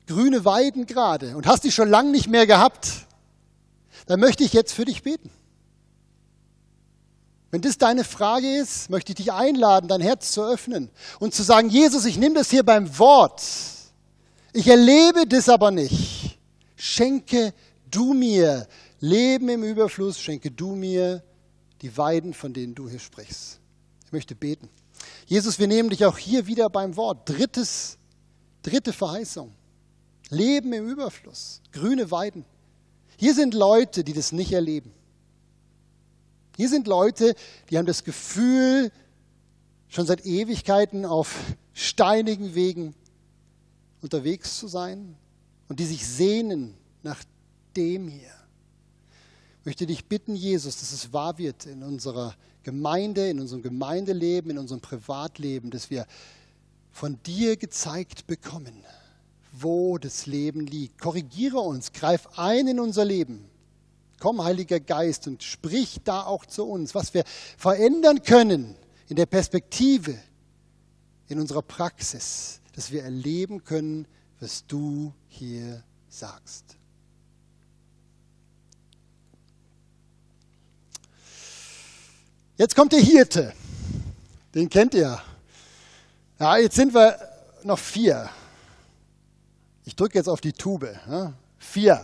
grüne 0.06 0.44
Weiden 0.44 0.86
gerade 0.86 1.36
und 1.36 1.46
hast 1.46 1.64
die 1.64 1.72
schon 1.72 1.88
lange 1.88 2.10
nicht 2.10 2.28
mehr 2.28 2.46
gehabt? 2.46 3.06
Dann 4.06 4.20
möchte 4.20 4.44
ich 4.44 4.52
jetzt 4.52 4.72
für 4.72 4.84
dich 4.84 5.02
beten. 5.02 5.30
Wenn 7.50 7.60
das 7.62 7.78
deine 7.78 8.04
Frage 8.04 8.58
ist, 8.58 8.90
möchte 8.90 9.12
ich 9.12 9.16
dich 9.16 9.32
einladen, 9.32 9.88
dein 9.88 10.00
Herz 10.00 10.32
zu 10.32 10.42
öffnen 10.44 10.90
und 11.18 11.34
zu 11.34 11.42
sagen, 11.42 11.70
Jesus, 11.70 12.04
ich 12.04 12.18
nehme 12.18 12.34
das 12.34 12.50
hier 12.50 12.62
beim 12.62 12.98
Wort. 12.98 13.42
Ich 14.52 14.68
erlebe 14.68 15.26
das 15.26 15.48
aber 15.48 15.70
nicht. 15.70 16.38
Schenke 16.76 17.54
du 17.90 18.12
mir 18.14 18.66
Leben 19.00 19.48
im 19.48 19.62
Überfluss, 19.62 20.18
schenke 20.18 20.50
du 20.50 20.74
mir 20.74 21.22
die 21.82 21.96
Weiden, 21.96 22.34
von 22.34 22.52
denen 22.52 22.74
du 22.74 22.88
hier 22.88 22.98
sprichst. 22.98 23.60
Ich 24.04 24.12
möchte 24.12 24.34
beten. 24.34 24.68
Jesus, 25.26 25.58
wir 25.58 25.66
nehmen 25.66 25.90
dich 25.90 26.04
auch 26.04 26.18
hier 26.18 26.46
wieder 26.46 26.70
beim 26.70 26.96
Wort. 26.96 27.28
Drittes, 27.28 27.98
dritte 28.62 28.92
Verheißung. 28.92 29.52
Leben 30.30 30.72
im 30.72 30.88
Überfluss, 30.88 31.60
grüne 31.72 32.10
Weiden. 32.10 32.44
Hier 33.16 33.34
sind 33.34 33.54
Leute, 33.54 34.04
die 34.04 34.12
das 34.12 34.32
nicht 34.32 34.52
erleben. 34.52 34.92
Hier 36.56 36.68
sind 36.68 36.86
Leute, 36.86 37.34
die 37.70 37.78
haben 37.78 37.86
das 37.86 38.02
Gefühl, 38.02 38.90
schon 39.88 40.06
seit 40.06 40.24
Ewigkeiten 40.24 41.04
auf 41.04 41.34
steinigen 41.74 42.54
Wegen 42.54 42.94
unterwegs 44.00 44.58
zu 44.58 44.68
sein 44.68 45.16
und 45.68 45.80
die 45.80 45.86
sich 45.86 46.06
sehnen 46.06 46.74
nach 47.02 47.22
dem 47.76 48.08
hier. 48.08 48.32
Ich 49.66 49.68
möchte 49.68 49.86
dich 49.86 50.04
bitten, 50.04 50.36
Jesus, 50.36 50.78
dass 50.78 50.92
es 50.92 51.12
wahr 51.12 51.38
wird 51.38 51.66
in 51.66 51.82
unserer 51.82 52.36
Gemeinde, 52.62 53.28
in 53.28 53.40
unserem 53.40 53.62
Gemeindeleben, 53.62 54.52
in 54.52 54.58
unserem 54.58 54.80
Privatleben, 54.80 55.72
dass 55.72 55.90
wir 55.90 56.06
von 56.92 57.20
dir 57.24 57.56
gezeigt 57.56 58.28
bekommen, 58.28 58.84
wo 59.50 59.98
das 59.98 60.26
Leben 60.26 60.68
liegt. 60.68 61.00
Korrigiere 61.00 61.58
uns, 61.58 61.92
greif 61.92 62.28
ein 62.38 62.68
in 62.68 62.78
unser 62.78 63.04
Leben. 63.04 63.50
Komm, 64.20 64.40
Heiliger 64.44 64.78
Geist, 64.78 65.26
und 65.26 65.42
sprich 65.42 65.98
da 66.04 66.22
auch 66.22 66.46
zu 66.46 66.64
uns, 66.64 66.94
was 66.94 67.12
wir 67.12 67.24
verändern 67.58 68.22
können 68.22 68.76
in 69.08 69.16
der 69.16 69.26
Perspektive, 69.26 70.16
in 71.26 71.40
unserer 71.40 71.62
Praxis, 71.62 72.60
dass 72.72 72.92
wir 72.92 73.02
erleben 73.02 73.64
können, 73.64 74.06
was 74.38 74.64
du 74.64 75.12
hier 75.26 75.82
sagst. 76.08 76.76
Jetzt 82.56 82.74
kommt 82.74 82.92
der 82.92 83.00
Hirte. 83.00 83.52
Den 84.54 84.70
kennt 84.70 84.94
ihr. 84.94 85.20
Ja, 86.40 86.56
jetzt 86.56 86.76
sind 86.76 86.94
wir 86.94 87.18
noch 87.64 87.78
vier. 87.78 88.30
Ich 89.84 89.94
drücke 89.94 90.16
jetzt 90.18 90.28
auf 90.28 90.40
die 90.40 90.52
Tube. 90.52 90.88
Ja, 91.08 91.34
vier. 91.58 92.00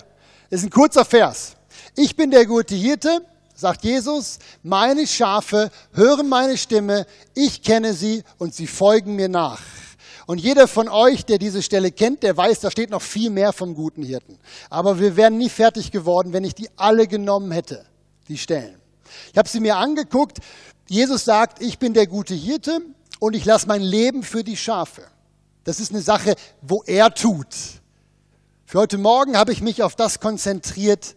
Das 0.50 0.61
ist 0.61 0.66
ein 0.66 0.71
kurzer 0.71 1.06
Vers. 1.06 1.56
Ich 1.97 2.16
bin 2.16 2.30
der 2.30 2.44
gute 2.44 2.75
Hirte, 2.75 3.25
sagt 3.54 3.82
Jesus, 3.85 4.38
meine 4.62 5.06
Schafe 5.06 5.71
hören 5.92 6.28
meine 6.28 6.59
Stimme, 6.59 7.06
ich 7.35 7.62
kenne 7.62 7.94
sie 7.94 8.23
und 8.37 8.54
sie 8.54 8.66
folgen 8.66 9.16
mir 9.16 9.28
nach. 9.28 9.62
Und 10.26 10.38
jeder 10.38 10.68
von 10.68 10.88
euch, 10.90 11.25
der 11.25 11.38
diese 11.38 11.62
Stelle 11.62 11.90
kennt, 11.90 12.23
der 12.23 12.37
weiß, 12.37 12.61
da 12.61 12.71
steht 12.71 12.90
noch 12.90 13.02
viel 13.02 13.30
mehr 13.30 13.54
vom 13.54 13.75
guten 13.75 14.02
Hirten. 14.02 14.38
Aber 14.68 15.00
wir 15.00 15.16
wären 15.16 15.38
nie 15.38 15.49
fertig 15.49 15.90
geworden, 15.90 16.35
wenn 16.35 16.44
ich 16.44 16.54
die 16.54 16.68
alle 16.76 17.06
genommen 17.06 17.50
hätte, 17.52 17.87
die 18.28 18.37
Stellen. 18.38 18.81
Ich 19.33 19.38
habe 19.38 19.49
sie 19.49 19.61
mir 19.61 19.76
angeguckt. 19.76 20.38
Jesus 20.88 21.25
sagt, 21.25 21.62
ich 21.62 21.79
bin 21.79 21.94
der 21.94 22.07
gute 22.07 22.35
Hirte 22.35 22.81
und 23.20 23.35
ich 23.35 23.44
lasse 23.44 23.66
mein 23.66 23.83
Leben 23.83 24.22
für 24.22 24.44
die 24.44 24.57
Schafe. 24.57 25.03
Das 25.64 25.81
ist 25.81 25.92
eine 25.92 26.03
Sache, 26.03 26.35
wo 26.61 26.83
er 26.87 27.14
tut. 27.14 27.55
Für 28.64 28.79
heute 28.81 28.98
Morgen 28.98 29.37
habe 29.37 29.53
ich 29.53 29.61
mich 29.61 29.83
auf 29.83 29.96
das 29.96 30.18
konzentriert, 30.18 31.14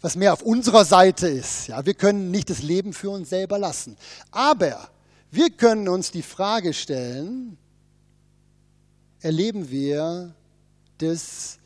was 0.00 0.16
mehr 0.16 0.32
auf 0.32 0.42
unserer 0.42 0.84
Seite 0.84 1.28
ist. 1.28 1.68
Ja, 1.68 1.86
wir 1.86 1.94
können 1.94 2.30
nicht 2.30 2.50
das 2.50 2.62
Leben 2.62 2.92
für 2.92 3.10
uns 3.10 3.30
selber 3.30 3.58
lassen. 3.58 3.96
Aber 4.30 4.88
wir 5.30 5.50
können 5.50 5.88
uns 5.88 6.10
die 6.10 6.22
Frage 6.22 6.72
stellen, 6.72 7.56
erleben 9.20 9.70
wir 9.70 10.34
das, 10.98 11.58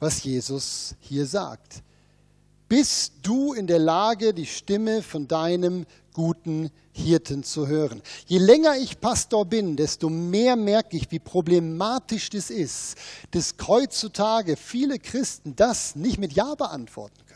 was 0.00 0.22
Jesus 0.22 0.94
hier 1.00 1.26
sagt? 1.26 1.82
Bist 2.68 3.12
du 3.22 3.52
in 3.52 3.66
der 3.66 3.78
Lage, 3.78 4.34
die 4.34 4.46
Stimme 4.46 5.02
von 5.02 5.28
deinem 5.28 5.86
guten 6.12 6.70
Hirten 6.92 7.44
zu 7.44 7.66
hören? 7.66 8.02
Je 8.26 8.38
länger 8.38 8.76
ich 8.76 9.00
Pastor 9.00 9.44
bin, 9.44 9.76
desto 9.76 10.08
mehr 10.08 10.56
merke 10.56 10.96
ich, 10.96 11.10
wie 11.10 11.18
problematisch 11.18 12.30
das 12.30 12.50
ist, 12.50 12.96
dass 13.30 13.54
heutzutage 13.66 14.56
viele 14.56 14.98
Christen 14.98 15.54
das 15.54 15.94
nicht 15.94 16.18
mit 16.18 16.32
Ja 16.32 16.54
beantworten 16.54 17.26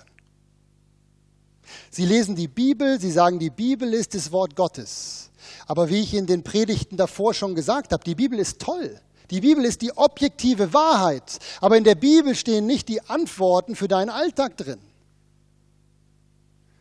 Sie 1.91 2.07
lesen 2.07 2.37
die 2.37 2.49
Bibel, 2.49 3.01
sie 3.01 3.11
sagen, 3.11 3.39
die 3.39 3.51
Bibel 3.51 3.93
ist 3.93 4.15
das 4.15 4.33
Wort 4.33 4.55
Gottes. 4.57 5.31
Aber 5.67 5.89
wie 5.89 6.01
ich 6.01 6.15
in 6.15 6.27
den 6.27 6.43
Predigten 6.43 6.97
davor 6.97 7.35
schon 7.35 7.55
gesagt 7.55 7.93
habe, 7.93 8.05
die 8.05 8.15
Bibel 8.15 8.39
ist 8.39 8.61
toll. 8.61 9.01
Die 9.31 9.41
Bibel 9.41 9.65
ist 9.65 9.83
die 9.83 9.97
objektive 9.97 10.73
Wahrheit. 10.73 11.39
Aber 11.61 11.77
in 11.77 11.85
der 11.85 11.95
Bibel 11.95 12.35
stehen 12.35 12.67
nicht 12.67 12.89
die 12.89 13.01
Antworten 13.03 13.77
für 13.77 13.89
deinen 13.89 14.11
Alltag 14.11 14.57
drin. 14.57 14.81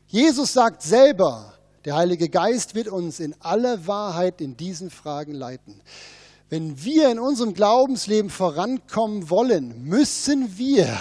Jesus 0.09 0.53
sagt 0.53 0.81
selber, 0.81 1.53
der 1.85 1.95
Heilige 1.95 2.29
Geist 2.29 2.73
wird 2.73 2.87
uns 2.87 3.19
in 3.19 3.35
aller 3.41 3.85
Wahrheit 3.85 4.41
in 4.41 4.57
diesen 4.57 4.89
Fragen 4.89 5.33
leiten. 5.33 5.81
Wenn 6.49 6.83
wir 6.83 7.11
in 7.11 7.19
unserem 7.19 7.53
Glaubensleben 7.53 8.31
vorankommen 8.31 9.29
wollen, 9.29 9.83
müssen 9.83 10.57
wir 10.57 10.99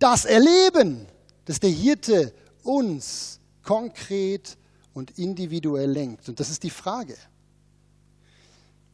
das 0.00 0.24
erleben, 0.24 1.06
dass 1.44 1.60
der 1.60 1.70
Hirte 1.70 2.34
uns 2.64 3.38
konkret 3.62 4.56
und 4.94 5.16
individuell 5.16 5.90
lenkt. 5.90 6.28
Und 6.28 6.40
das 6.40 6.50
ist 6.50 6.64
die 6.64 6.70
Frage. 6.70 7.16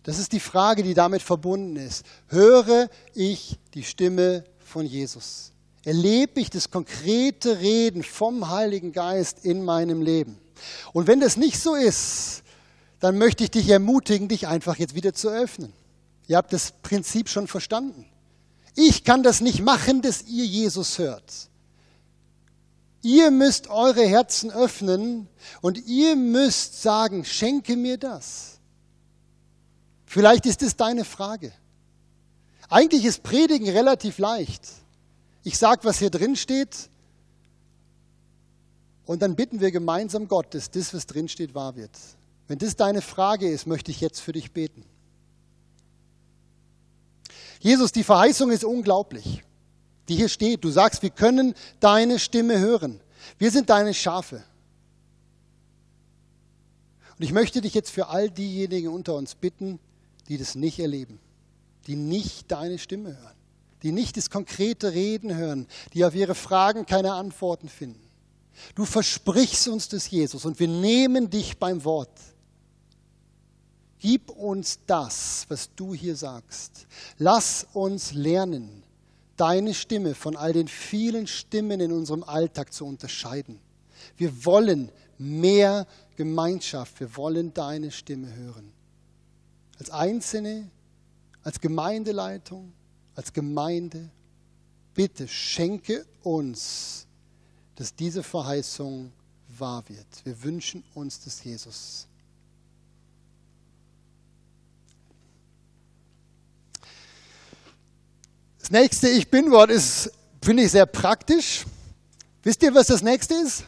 Das 0.03 0.18
ist 0.18 0.33
die 0.33 0.40
Frage, 0.40 0.83
die 0.83 0.94
damit 0.94 1.22
verbunden 1.22 1.76
ist. 1.76 2.05
Höre 2.29 2.90
ich 3.14 3.59
die 3.72 3.85
Stimme 3.85 4.44
von 4.59 4.85
Jesus? 4.85 5.49
Erlebe 5.84 6.40
ich 6.40 6.50
das 6.50 6.70
konkrete 6.70 7.60
Reden 7.60 8.02
vom 8.02 8.50
Heiligen 8.50 8.92
Geist 8.92 9.44
in 9.44 9.64
meinem 9.64 10.02
Leben? 10.02 10.38
Und 10.92 11.06
wenn 11.06 11.20
das 11.20 11.36
nicht 11.36 11.58
so 11.58 11.74
ist, 11.74 12.42
dann 12.98 13.16
möchte 13.16 13.44
ich 13.44 13.50
dich 13.50 13.68
ermutigen, 13.68 14.28
dich 14.28 14.46
einfach 14.46 14.76
jetzt 14.76 14.94
wieder 14.94 15.14
zu 15.14 15.30
öffnen. 15.30 15.72
Ihr 16.28 16.36
habt 16.36 16.52
das 16.52 16.72
Prinzip 16.82 17.28
schon 17.28 17.48
verstanden. 17.48 18.06
Ich 18.76 19.04
kann 19.04 19.22
das 19.22 19.40
nicht 19.40 19.62
machen, 19.62 20.02
dass 20.02 20.22
ihr 20.22 20.44
Jesus 20.44 20.98
hört. 20.98 21.48
Ihr 23.02 23.30
müsst 23.30 23.68
eure 23.68 24.06
Herzen 24.06 24.50
öffnen 24.50 25.28
und 25.62 25.86
ihr 25.86 26.14
müsst 26.16 26.82
sagen, 26.82 27.24
schenke 27.24 27.76
mir 27.76 27.96
das. 27.96 28.58
Vielleicht 30.04 30.44
ist 30.44 30.62
es 30.62 30.76
deine 30.76 31.04
Frage. 31.04 31.52
Eigentlich 32.68 33.06
ist 33.06 33.22
Predigen 33.22 33.68
relativ 33.68 34.18
leicht. 34.18 34.62
Ich 35.42 35.59
sage, 35.59 35.85
was 35.85 35.98
hier 35.98 36.11
drin 36.11 36.37
steht 36.37 36.90
und 39.07 39.22
dann 39.22 39.37
bitten 39.37 39.61
wir 39.61 39.70
gemeinsam 39.70 40.29
Gott, 40.29 40.55
dass 40.55 40.70
das, 40.70 40.92
was 40.94 41.07
drin 41.07 41.29
steht, 41.29 41.55
wahr 41.55 41.76
wird. 41.76 41.96
Wenn 42.48 42.59
das 42.59 42.76
deine 42.76 43.03
Frage 43.03 43.48
ist, 43.48 43.66
möchte 43.66 43.90
ich 43.90 44.00
jetzt 44.00 44.20
für 44.20 44.33
dich 44.33 44.53
beten. 44.53 44.85
Jesus, 47.61 47.92
die 47.92 48.05
Verheißung 48.05 48.50
ist 48.50 48.64
unglaublich 48.64 49.42
die 50.11 50.16
hier 50.16 50.29
steht. 50.29 50.64
Du 50.64 50.70
sagst, 50.70 51.03
wir 51.03 51.11
können 51.11 51.55
deine 51.79 52.18
Stimme 52.18 52.59
hören. 52.59 53.00
Wir 53.38 53.53
sind 53.53 53.70
deine 53.70 53.94
Schafe. 53.94 54.42
Und 57.16 57.24
ich 57.24 57.33
möchte 57.33 57.61
dich 57.61 57.74
jetzt 57.74 57.90
für 57.90 58.09
all 58.09 58.29
diejenigen 58.29 58.88
unter 58.88 59.14
uns 59.14 59.37
bitten, 59.37 59.79
die 60.29 60.37
das 60.37 60.57
nicht 60.57 60.81
erleben, 60.81 61.20
die 61.87 61.94
nicht 61.94 62.50
deine 62.50 62.79
Stimme 62.79 63.16
hören, 63.16 63.37
die 63.82 63.92
nicht 63.92 64.16
das 64.16 64.30
konkrete 64.30 64.92
Reden 64.92 65.34
hören, 65.34 65.66
die 65.94 66.04
auf 66.04 66.14
ihre 66.14 66.34
Fragen 66.34 66.86
keine 66.86 67.12
Antworten 67.12 67.68
finden. 67.68 68.08
Du 68.74 68.84
versprichst 68.84 69.68
uns 69.68 69.88
das, 69.88 70.10
Jesus, 70.10 70.44
und 70.44 70.60
wir 70.60 70.68
nehmen 70.68 71.30
dich 71.30 71.58
beim 71.58 71.84
Wort. 71.84 72.12
Gib 73.98 74.30
uns 74.30 74.80
das, 74.86 75.44
was 75.48 75.74
du 75.74 75.94
hier 75.94 76.16
sagst. 76.16 76.86
Lass 77.18 77.66
uns 77.72 78.12
lernen, 78.12 78.82
deine 79.36 79.74
Stimme 79.74 80.14
von 80.14 80.36
all 80.36 80.52
den 80.52 80.68
vielen 80.68 81.26
Stimmen 81.26 81.80
in 81.80 81.92
unserem 81.92 82.22
Alltag 82.22 82.72
zu 82.72 82.86
unterscheiden. 82.86 83.60
Wir 84.16 84.44
wollen 84.44 84.90
mehr 85.18 85.86
Gemeinschaft, 86.16 87.00
wir 87.00 87.16
wollen 87.16 87.52
deine 87.52 87.90
Stimme 87.90 88.34
hören. 88.34 88.72
Als 89.78 89.90
Einzelne, 89.90 90.70
als 91.42 91.60
Gemeindeleitung, 91.60 92.72
als 93.20 93.35
Gemeinde, 93.35 94.09
bitte 94.94 95.28
schenke 95.28 96.06
uns, 96.22 97.06
dass 97.74 97.94
diese 97.94 98.22
Verheißung 98.22 99.12
wahr 99.59 99.85
wird. 99.88 100.06
Wir 100.24 100.42
wünschen 100.42 100.83
uns 100.94 101.20
das 101.20 101.44
Jesus. 101.44 102.06
Das 108.59 108.70
nächste 108.70 109.11
Ich 109.11 109.28
bin-Wort 109.28 109.70
ist, 109.70 110.11
finde 110.40 110.62
ich, 110.62 110.70
sehr 110.70 110.87
praktisch. 110.87 111.66
Wisst 112.42 112.62
ihr, 112.62 112.74
was 112.74 112.87
das 112.87 113.02
nächste 113.02 113.35
ist? 113.35 113.64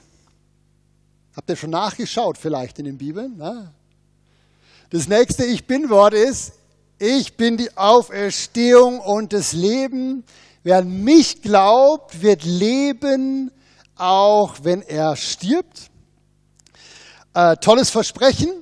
Habt 1.36 1.50
ihr 1.50 1.56
schon 1.56 1.68
nachgeschaut 1.68 2.38
vielleicht 2.38 2.78
in 2.78 2.86
den 2.86 2.96
Bibeln? 2.96 3.34
Na? 3.36 3.74
Das 4.88 5.08
nächste 5.08 5.44
Ich 5.44 5.66
bin-Wort 5.66 6.14
ist, 6.14 6.52
ich 7.02 7.36
bin 7.36 7.56
die 7.56 7.76
Auferstehung 7.76 9.00
und 9.00 9.32
das 9.32 9.54
Leben. 9.54 10.22
Wer 10.62 10.78
an 10.78 11.02
mich 11.02 11.42
glaubt, 11.42 12.22
wird 12.22 12.44
leben, 12.44 13.50
auch 13.96 14.54
wenn 14.62 14.82
er 14.82 15.16
stirbt. 15.16 15.90
Äh, 17.34 17.56
tolles 17.56 17.90
Versprechen. 17.90 18.52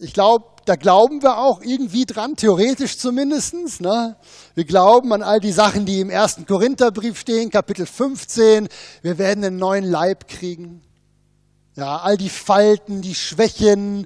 Ich 0.00 0.12
glaube, 0.12 0.44
da 0.66 0.76
glauben 0.76 1.22
wir 1.22 1.38
auch 1.38 1.62
irgendwie 1.62 2.04
dran, 2.04 2.36
theoretisch 2.36 2.98
zumindest. 2.98 3.54
Ne? 3.80 4.16
Wir 4.54 4.66
glauben 4.66 5.10
an 5.14 5.22
all 5.22 5.40
die 5.40 5.52
Sachen, 5.52 5.86
die 5.86 6.00
im 6.00 6.10
ersten 6.10 6.44
Korintherbrief 6.44 7.18
stehen, 7.18 7.48
Kapitel 7.48 7.86
15. 7.86 8.68
Wir 9.00 9.16
werden 9.16 9.42
einen 9.42 9.56
neuen 9.56 9.84
Leib 9.84 10.28
kriegen. 10.28 10.82
Ja, 11.74 11.96
all 12.00 12.18
die 12.18 12.28
Falten, 12.28 13.00
die 13.00 13.14
Schwächen, 13.14 14.04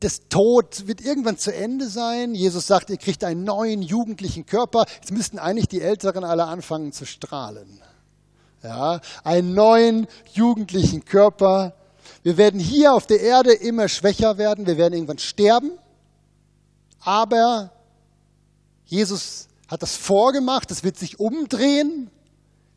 das 0.00 0.28
Tod 0.28 0.86
wird 0.86 1.00
irgendwann 1.00 1.38
zu 1.38 1.54
Ende 1.54 1.88
sein. 1.88 2.34
Jesus 2.34 2.66
sagt, 2.66 2.90
ihr 2.90 2.98
kriegt 2.98 3.24
einen 3.24 3.44
neuen 3.44 3.80
jugendlichen 3.80 4.44
Körper. 4.44 4.84
Jetzt 4.96 5.10
müssten 5.10 5.38
eigentlich 5.38 5.68
die 5.68 5.80
Älteren 5.80 6.24
alle 6.24 6.44
anfangen 6.44 6.92
zu 6.92 7.06
strahlen. 7.06 7.80
Ja, 8.62 9.00
einen 9.24 9.54
neuen 9.54 10.06
jugendlichen 10.32 11.04
Körper. 11.04 11.74
Wir 12.22 12.36
werden 12.36 12.60
hier 12.60 12.92
auf 12.92 13.06
der 13.06 13.20
Erde 13.20 13.52
immer 13.52 13.88
schwächer 13.88 14.38
werden. 14.38 14.66
Wir 14.66 14.76
werden 14.76 14.94
irgendwann 14.94 15.18
sterben. 15.18 15.78
Aber 17.00 17.72
Jesus 18.84 19.48
hat 19.68 19.82
das 19.82 19.96
vorgemacht. 19.96 20.70
Es 20.70 20.84
wird 20.84 20.98
sich 20.98 21.20
umdrehen. 21.20 22.10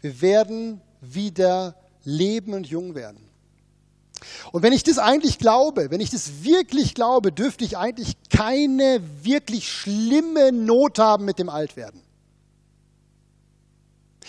Wir 0.02 0.22
werden 0.22 0.82
wieder 1.02 1.76
leben 2.04 2.54
und 2.54 2.68
jung 2.68 2.96
werden. 2.96 3.29
Und 4.52 4.64
wenn 4.64 4.74
ich 4.74 4.84
das 4.84 4.98
eigentlich 4.98 5.40
glaube, 5.40 5.92
wenn 5.92 6.02
ich 6.02 6.10
das 6.10 6.44
wirklich 6.44 6.96
glaube, 6.96 7.32
dürfte 7.32 7.64
ich 7.64 7.78
eigentlich 7.78 8.16
keine 8.30 9.02
wirklich 9.24 9.72
schlimme 9.72 10.52
Not 10.52 11.00
haben 11.00 11.26
mit 11.26 11.40
dem 11.40 11.50
Altwerden. 11.50 12.02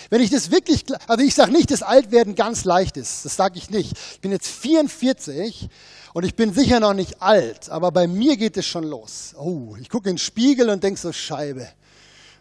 Wenn 0.08 0.22
ich 0.22 0.30
das 0.30 0.50
wirklich, 0.50 0.84
also 1.06 1.22
ich 1.22 1.34
sage 1.34 1.52
nicht, 1.52 1.70
dass 1.70 1.82
Altwerden 1.82 2.34
ganz 2.34 2.64
leicht 2.64 2.96
ist, 2.96 3.24
das 3.24 3.36
sage 3.36 3.58
ich 3.58 3.70
nicht. 3.70 3.92
Ich 4.12 4.20
bin 4.20 4.32
jetzt 4.32 4.48
44 4.48 5.68
und 6.14 6.24
ich 6.24 6.34
bin 6.34 6.54
sicher 6.54 6.80
noch 6.80 6.94
nicht 6.94 7.20
alt, 7.20 7.68
aber 7.68 7.92
bei 7.92 8.06
mir 8.06 8.36
geht 8.36 8.56
es 8.56 8.66
schon 8.66 8.84
los. 8.84 9.34
Oh, 9.38 9.76
ich 9.78 9.90
gucke 9.90 10.08
in 10.08 10.14
den 10.14 10.18
Spiegel 10.18 10.70
und 10.70 10.82
denke 10.82 10.98
so, 10.98 11.12
Scheibe. 11.12 11.68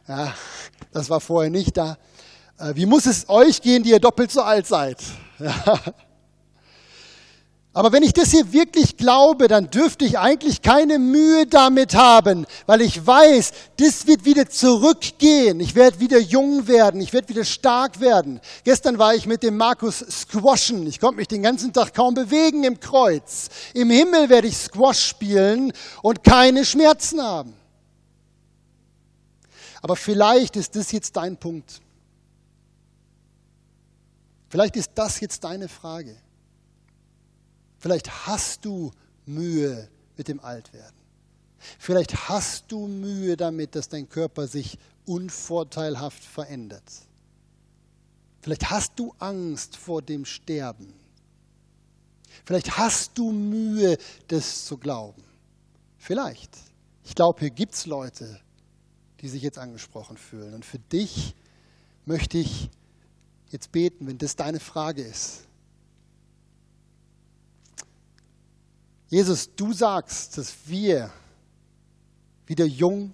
Ja, 0.08 0.34
das 0.92 1.10
war 1.10 1.20
vorher 1.20 1.52
nicht 1.52 1.78
da. 1.78 1.98
Äh, 2.58 2.76
wie 2.76 2.86
muss 2.86 3.06
es 3.06 3.30
euch 3.30 3.62
gehen, 3.62 3.84
die 3.84 3.92
ihr 3.92 4.00
doppelt 4.00 4.32
so 4.32 4.42
alt 4.42 4.68
seid? 4.68 4.98
Ja. 5.40 5.80
Aber 7.72 7.92
wenn 7.92 8.02
ich 8.02 8.14
das 8.14 8.32
hier 8.32 8.52
wirklich 8.52 8.98
glaube, 8.98 9.48
dann 9.48 9.70
dürfte 9.70 10.04
ich 10.04 10.18
eigentlich 10.18 10.64
keine 10.64 10.98
Mühe 10.98 11.46
damit 11.46 11.94
haben, 11.94 12.48
weil 12.66 12.82
ich 12.82 13.06
weiß, 13.06 13.52
das 13.78 14.08
wird 14.08 14.26
wieder 14.26 14.50
zurückgehen. 14.50 15.60
Ich 15.60 15.76
werde 15.76 16.00
wieder 16.00 16.18
jung 16.18 16.68
werden, 16.68 17.00
ich 17.00 17.14
werde 17.14 17.30
wieder 17.30 17.46
stark 17.46 18.00
werden. 18.00 18.42
Gestern 18.64 18.98
war 18.98 19.14
ich 19.14 19.28
mit 19.28 19.44
dem 19.44 19.56
Markus 19.56 20.00
squashen. 20.00 20.88
Ich 20.88 21.00
konnte 21.00 21.18
mich 21.18 21.28
den 21.28 21.44
ganzen 21.44 21.72
Tag 21.72 21.94
kaum 21.94 22.16
bewegen 22.16 22.64
im 22.64 22.80
Kreuz. 22.80 23.50
Im 23.76 23.92
Himmel 23.92 24.30
werde 24.30 24.48
ich 24.48 24.58
Squash 24.58 25.06
spielen 25.06 25.72
und 26.02 26.24
keine 26.24 26.66
Schmerzen 26.66 27.22
haben. 27.22 27.54
Aber 29.84 29.96
vielleicht 29.96 30.56
ist 30.56 30.76
das 30.76 30.92
jetzt 30.92 31.16
dein 31.16 31.38
Punkt. 31.38 31.82
Vielleicht 34.50 34.76
ist 34.76 34.90
das 34.96 35.20
jetzt 35.20 35.44
deine 35.44 35.70
Frage. 35.70 36.18
Vielleicht 37.80 38.28
hast 38.28 38.66
du 38.66 38.92
Mühe 39.26 39.90
mit 40.18 40.28
dem 40.28 40.40
Altwerden. 40.40 40.98
Vielleicht 41.78 42.30
hast 42.30 42.72
du 42.72 42.88
Mühe 42.88 43.36
damit, 43.36 43.76
dass 43.76 43.90
dein 43.90 44.08
Körper 44.08 44.48
sich 44.48 44.78
unvorteilhaft 45.06 46.24
verändert. 46.24 46.84
Vielleicht 48.42 48.70
hast 48.70 48.98
du 48.98 49.14
Angst 49.20 49.76
vor 49.76 50.02
dem 50.02 50.26
Sterben. 50.26 50.94
Vielleicht 52.46 52.78
hast 52.78 53.18
du 53.18 53.32
Mühe, 53.32 53.98
das 54.28 54.66
zu 54.66 54.78
glauben. 54.78 55.24
Vielleicht. 55.98 56.58
Ich 57.04 57.16
glaube, 57.16 57.40
hier 57.40 57.50
gibt 57.50 57.74
es 57.74 57.86
Leute, 57.86 58.40
die 59.22 59.28
sich 59.28 59.42
jetzt 59.42 59.58
angesprochen 59.58 60.18
fühlen. 60.18 60.54
Und 60.54 60.64
für 60.64 60.80
dich 60.80 61.36
möchte 62.06 62.38
ich 62.38 62.70
jetzt 63.52 63.72
beten, 63.72 64.08
wenn 64.08 64.18
das 64.18 64.36
deine 64.36 64.60
Frage 64.60 65.02
ist. 65.02 65.42
Jesus, 69.10 69.50
du 69.56 69.74
sagst, 69.74 70.38
dass 70.38 70.54
wir 70.66 71.12
wieder 72.46 72.66
jung, 72.66 73.14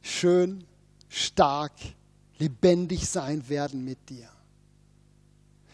schön, 0.00 0.64
stark, 1.08 1.72
lebendig 2.38 3.08
sein 3.08 3.48
werden 3.48 3.84
mit 3.84 4.08
dir. 4.08 4.28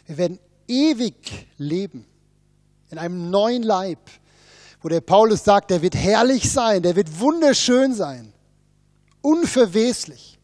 Wir 0.06 0.18
werden 0.18 0.38
ewig 0.66 1.48
leben 1.56 2.04
in 2.90 2.98
einem 2.98 3.30
neuen 3.30 3.62
Leib, 3.62 3.98
wo 4.82 4.88
der 4.88 5.00
Paulus 5.00 5.44
sagt, 5.44 5.70
der 5.70 5.80
wird 5.80 5.94
herrlich 5.94 6.50
sein, 6.50 6.82
der 6.82 6.94
wird 6.94 7.18
wunderschön 7.18 7.94
sein, 7.94 8.32
unverweslich. 9.22 10.38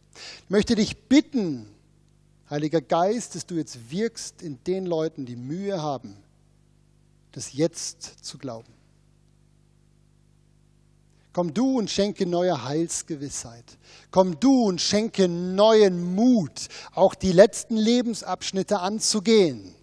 Ich 0.45 0.51
möchte 0.51 0.75
dich 0.75 0.97
bitten, 1.09 1.69
Heiliger 2.49 2.83
Geist, 2.83 3.35
dass 3.35 3.47
du 3.47 3.55
jetzt 3.55 3.91
wirkst 3.91 4.43
in 4.43 4.63
den 4.65 4.87
Leuten, 4.87 5.25
die 5.25 5.37
Mühe 5.37 5.81
haben, 5.81 6.17
das 7.33 7.55
jetzt 7.55 8.03
zu 8.25 8.39
glauben. 8.39 8.73
Komm 11.35 11.53
du 11.53 11.79
und 11.79 11.91
schenke 11.91 12.27
neue 12.27 12.63
Heilsgewissheit. 12.65 13.65
Komm 14.13 14.39
du 14.39 14.63
und 14.63 14.81
schenke 14.81 15.27
neuen 15.29 16.15
Mut, 16.15 16.69
auch 16.93 17.17
die 17.17 17.33
letzten 17.33 17.77
Lebensabschnitte 17.77 18.79
anzugehen. 18.79 19.75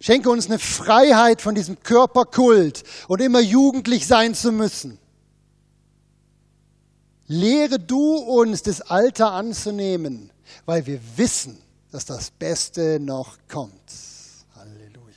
Schenke 0.00 0.28
uns 0.28 0.46
eine 0.46 0.58
Freiheit 0.58 1.40
von 1.40 1.54
diesem 1.54 1.80
Körperkult 1.84 2.82
und 3.06 3.20
immer 3.20 3.38
jugendlich 3.38 4.08
sein 4.08 4.34
zu 4.34 4.50
müssen. 4.50 4.98
Lehre 7.28 7.78
du 7.78 8.16
uns, 8.16 8.62
das 8.64 8.80
Alter 8.80 9.30
anzunehmen, 9.30 10.32
weil 10.66 10.84
wir 10.86 11.00
wissen, 11.16 11.62
dass 11.92 12.06
das 12.06 12.32
Beste 12.32 12.98
noch 12.98 13.38
kommt. 13.48 13.72
Halleluja. 14.56 15.14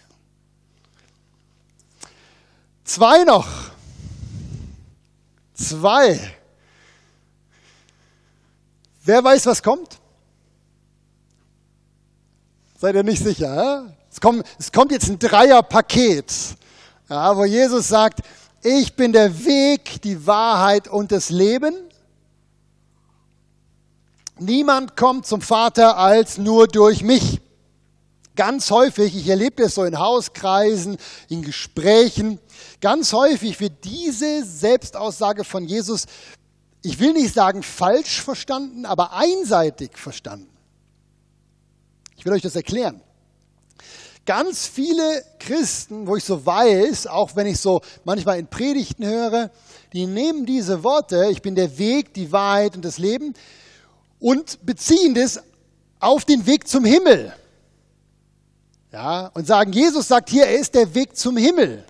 Zwei 2.84 3.24
noch. 3.24 3.75
Zwei. 5.56 6.20
Wer 9.04 9.24
weiß, 9.24 9.46
was 9.46 9.64
kommt? 9.64 10.00
Seid 12.78 12.96
ihr 12.96 13.04
nicht 13.04 13.24
sicher? 13.24 13.56
Ja? 13.56 13.86
Es, 14.12 14.20
kommt, 14.20 14.46
es 14.60 14.72
kommt 14.72 14.92
jetzt 14.92 15.10
ein 15.10 15.18
Dreierpaket, 15.18 16.32
ja, 17.10 17.36
wo 17.36 17.46
Jesus 17.46 17.88
sagt, 17.88 18.20
ich 18.62 18.96
bin 18.96 19.12
der 19.14 19.46
Weg, 19.46 20.02
die 20.02 20.26
Wahrheit 20.26 20.88
und 20.88 21.12
das 21.12 21.30
Leben. 21.30 21.74
Niemand 24.38 24.98
kommt 24.98 25.26
zum 25.26 25.42
Vater 25.42 25.98
als 25.98 26.38
nur 26.38 26.68
durch 26.68 27.04
mich. 27.04 27.42
Ganz 28.36 28.70
häufig, 28.70 29.16
ich 29.16 29.28
erlebe 29.28 29.64
das 29.64 29.76
so 29.76 29.84
in 29.86 29.98
Hauskreisen, 29.98 30.98
in 31.30 31.42
Gesprächen, 31.42 32.40
ganz 32.82 33.14
häufig 33.14 33.60
wird 33.60 33.84
diese 33.84 34.44
Selbstaussage 34.44 35.44
von 35.44 35.66
Jesus, 35.66 36.06
ich 36.82 37.00
will 37.00 37.14
nicht 37.14 37.34
sagen 37.34 37.64
falsch 37.64 38.22
verstanden, 38.22 38.86
aber 38.86 39.14
einseitig 39.14 39.98
verstanden. 39.98 40.50
Ich 42.18 42.26
will 42.26 42.34
euch 42.34 42.42
das 42.42 42.56
erklären. 42.56 43.02
Ganz 44.26 44.68
viele 44.68 45.24
Christen, 45.40 46.08
wo 46.08 46.16
ich 46.16 46.24
so 46.24 46.46
weiß, 46.46 47.08
auch 47.08 47.36
wenn 47.36 47.46
ich 47.48 47.60
so 47.60 47.82
manchmal 48.04 48.40
in 48.40 48.48
Predigten 48.48 49.06
höre, 49.06 49.52
die 49.94 50.08
nehmen 50.08 50.46
diese 50.46 50.84
Worte, 50.84 51.28
ich 51.30 51.42
bin 51.42 51.56
der 51.56 51.78
Weg, 51.78 52.14
die 52.16 52.32
Wahrheit 52.32 52.76
und 52.76 52.84
das 52.84 52.98
Leben, 52.98 53.34
und 54.20 54.66
beziehen 54.66 55.14
das 55.14 55.42
auf 56.00 56.26
den 56.26 56.46
Weg 56.48 56.68
zum 56.68 56.86
Himmel. 56.86 57.34
Ja, 58.96 59.30
und 59.34 59.46
sagen, 59.46 59.74
Jesus 59.74 60.08
sagt 60.08 60.30
hier, 60.30 60.46
er 60.46 60.58
ist 60.58 60.74
der 60.74 60.96
Weg 60.96 61.18
zum 61.18 61.36
Himmel. 61.36 61.84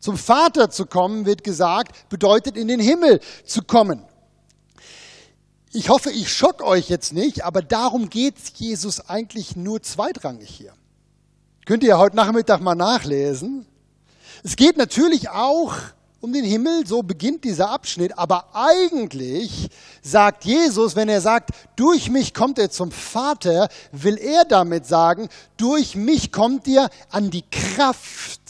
Zum 0.00 0.18
Vater 0.18 0.68
zu 0.68 0.84
kommen, 0.84 1.26
wird 1.26 1.44
gesagt, 1.44 2.08
bedeutet 2.08 2.56
in 2.56 2.66
den 2.66 2.80
Himmel 2.80 3.20
zu 3.44 3.62
kommen. 3.62 4.02
Ich 5.72 5.90
hoffe, 5.90 6.10
ich 6.10 6.32
schock 6.32 6.60
euch 6.60 6.88
jetzt 6.88 7.12
nicht, 7.12 7.44
aber 7.44 7.62
darum 7.62 8.10
geht 8.10 8.34
Jesus 8.56 8.98
eigentlich 9.08 9.54
nur 9.54 9.80
zweitrangig 9.80 10.50
hier. 10.50 10.72
Könnt 11.66 11.84
ihr 11.84 11.98
heute 11.98 12.16
Nachmittag 12.16 12.62
mal 12.62 12.74
nachlesen. 12.74 13.64
Es 14.42 14.56
geht 14.56 14.76
natürlich 14.76 15.28
auch 15.28 15.76
um 16.20 16.32
den 16.32 16.44
Himmel, 16.44 16.86
so 16.86 17.02
beginnt 17.02 17.44
dieser 17.44 17.70
Abschnitt, 17.70 18.18
aber 18.18 18.48
eigentlich 18.52 19.68
sagt 20.02 20.44
Jesus, 20.44 20.96
wenn 20.96 21.08
er 21.08 21.20
sagt, 21.20 21.50
durch 21.76 22.10
mich 22.10 22.34
kommt 22.34 22.58
er 22.58 22.70
zum 22.70 22.90
Vater, 22.90 23.68
will 23.92 24.16
er 24.16 24.44
damit 24.44 24.86
sagen, 24.86 25.28
durch 25.56 25.94
mich 25.94 26.32
kommt 26.32 26.66
ihr 26.66 26.88
an 27.10 27.30
die 27.30 27.44
Kraft, 27.48 28.40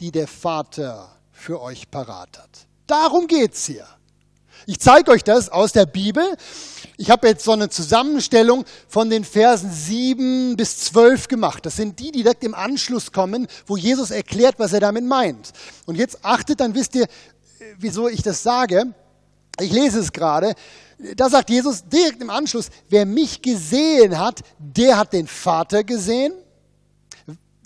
die 0.00 0.10
der 0.10 0.26
Vater 0.26 1.08
für 1.32 1.60
euch 1.60 1.90
parat 1.90 2.38
hat. 2.38 2.50
Darum 2.86 3.26
geht's 3.26 3.66
hier. 3.66 3.86
Ich 4.66 4.80
zeige 4.80 5.10
euch 5.10 5.24
das 5.24 5.50
aus 5.50 5.72
der 5.72 5.86
Bibel. 5.86 6.36
Ich 7.00 7.10
habe 7.10 7.28
jetzt 7.28 7.44
so 7.44 7.52
eine 7.52 7.68
Zusammenstellung 7.68 8.64
von 8.88 9.08
den 9.08 9.24
Versen 9.24 9.70
7 9.70 10.56
bis 10.56 10.78
12 10.78 11.28
gemacht. 11.28 11.64
Das 11.64 11.76
sind 11.76 12.00
die, 12.00 12.10
die 12.10 12.24
direkt 12.24 12.42
im 12.42 12.54
Anschluss 12.54 13.12
kommen, 13.12 13.46
wo 13.68 13.76
Jesus 13.76 14.10
erklärt, 14.10 14.56
was 14.58 14.72
er 14.72 14.80
damit 14.80 15.04
meint. 15.04 15.52
Und 15.86 15.94
jetzt 15.94 16.24
achtet, 16.24 16.58
dann 16.58 16.74
wisst 16.74 16.96
ihr, 16.96 17.06
wieso 17.78 18.08
ich 18.08 18.22
das 18.22 18.42
sage. 18.42 18.92
Ich 19.60 19.70
lese 19.70 20.00
es 20.00 20.12
gerade. 20.12 20.54
Da 21.14 21.30
sagt 21.30 21.50
Jesus 21.50 21.84
direkt 21.84 22.20
im 22.20 22.30
Anschluss, 22.30 22.68
wer 22.88 23.06
mich 23.06 23.42
gesehen 23.42 24.18
hat, 24.18 24.40
der 24.58 24.98
hat 24.98 25.12
den 25.12 25.28
Vater 25.28 25.84
gesehen. 25.84 26.32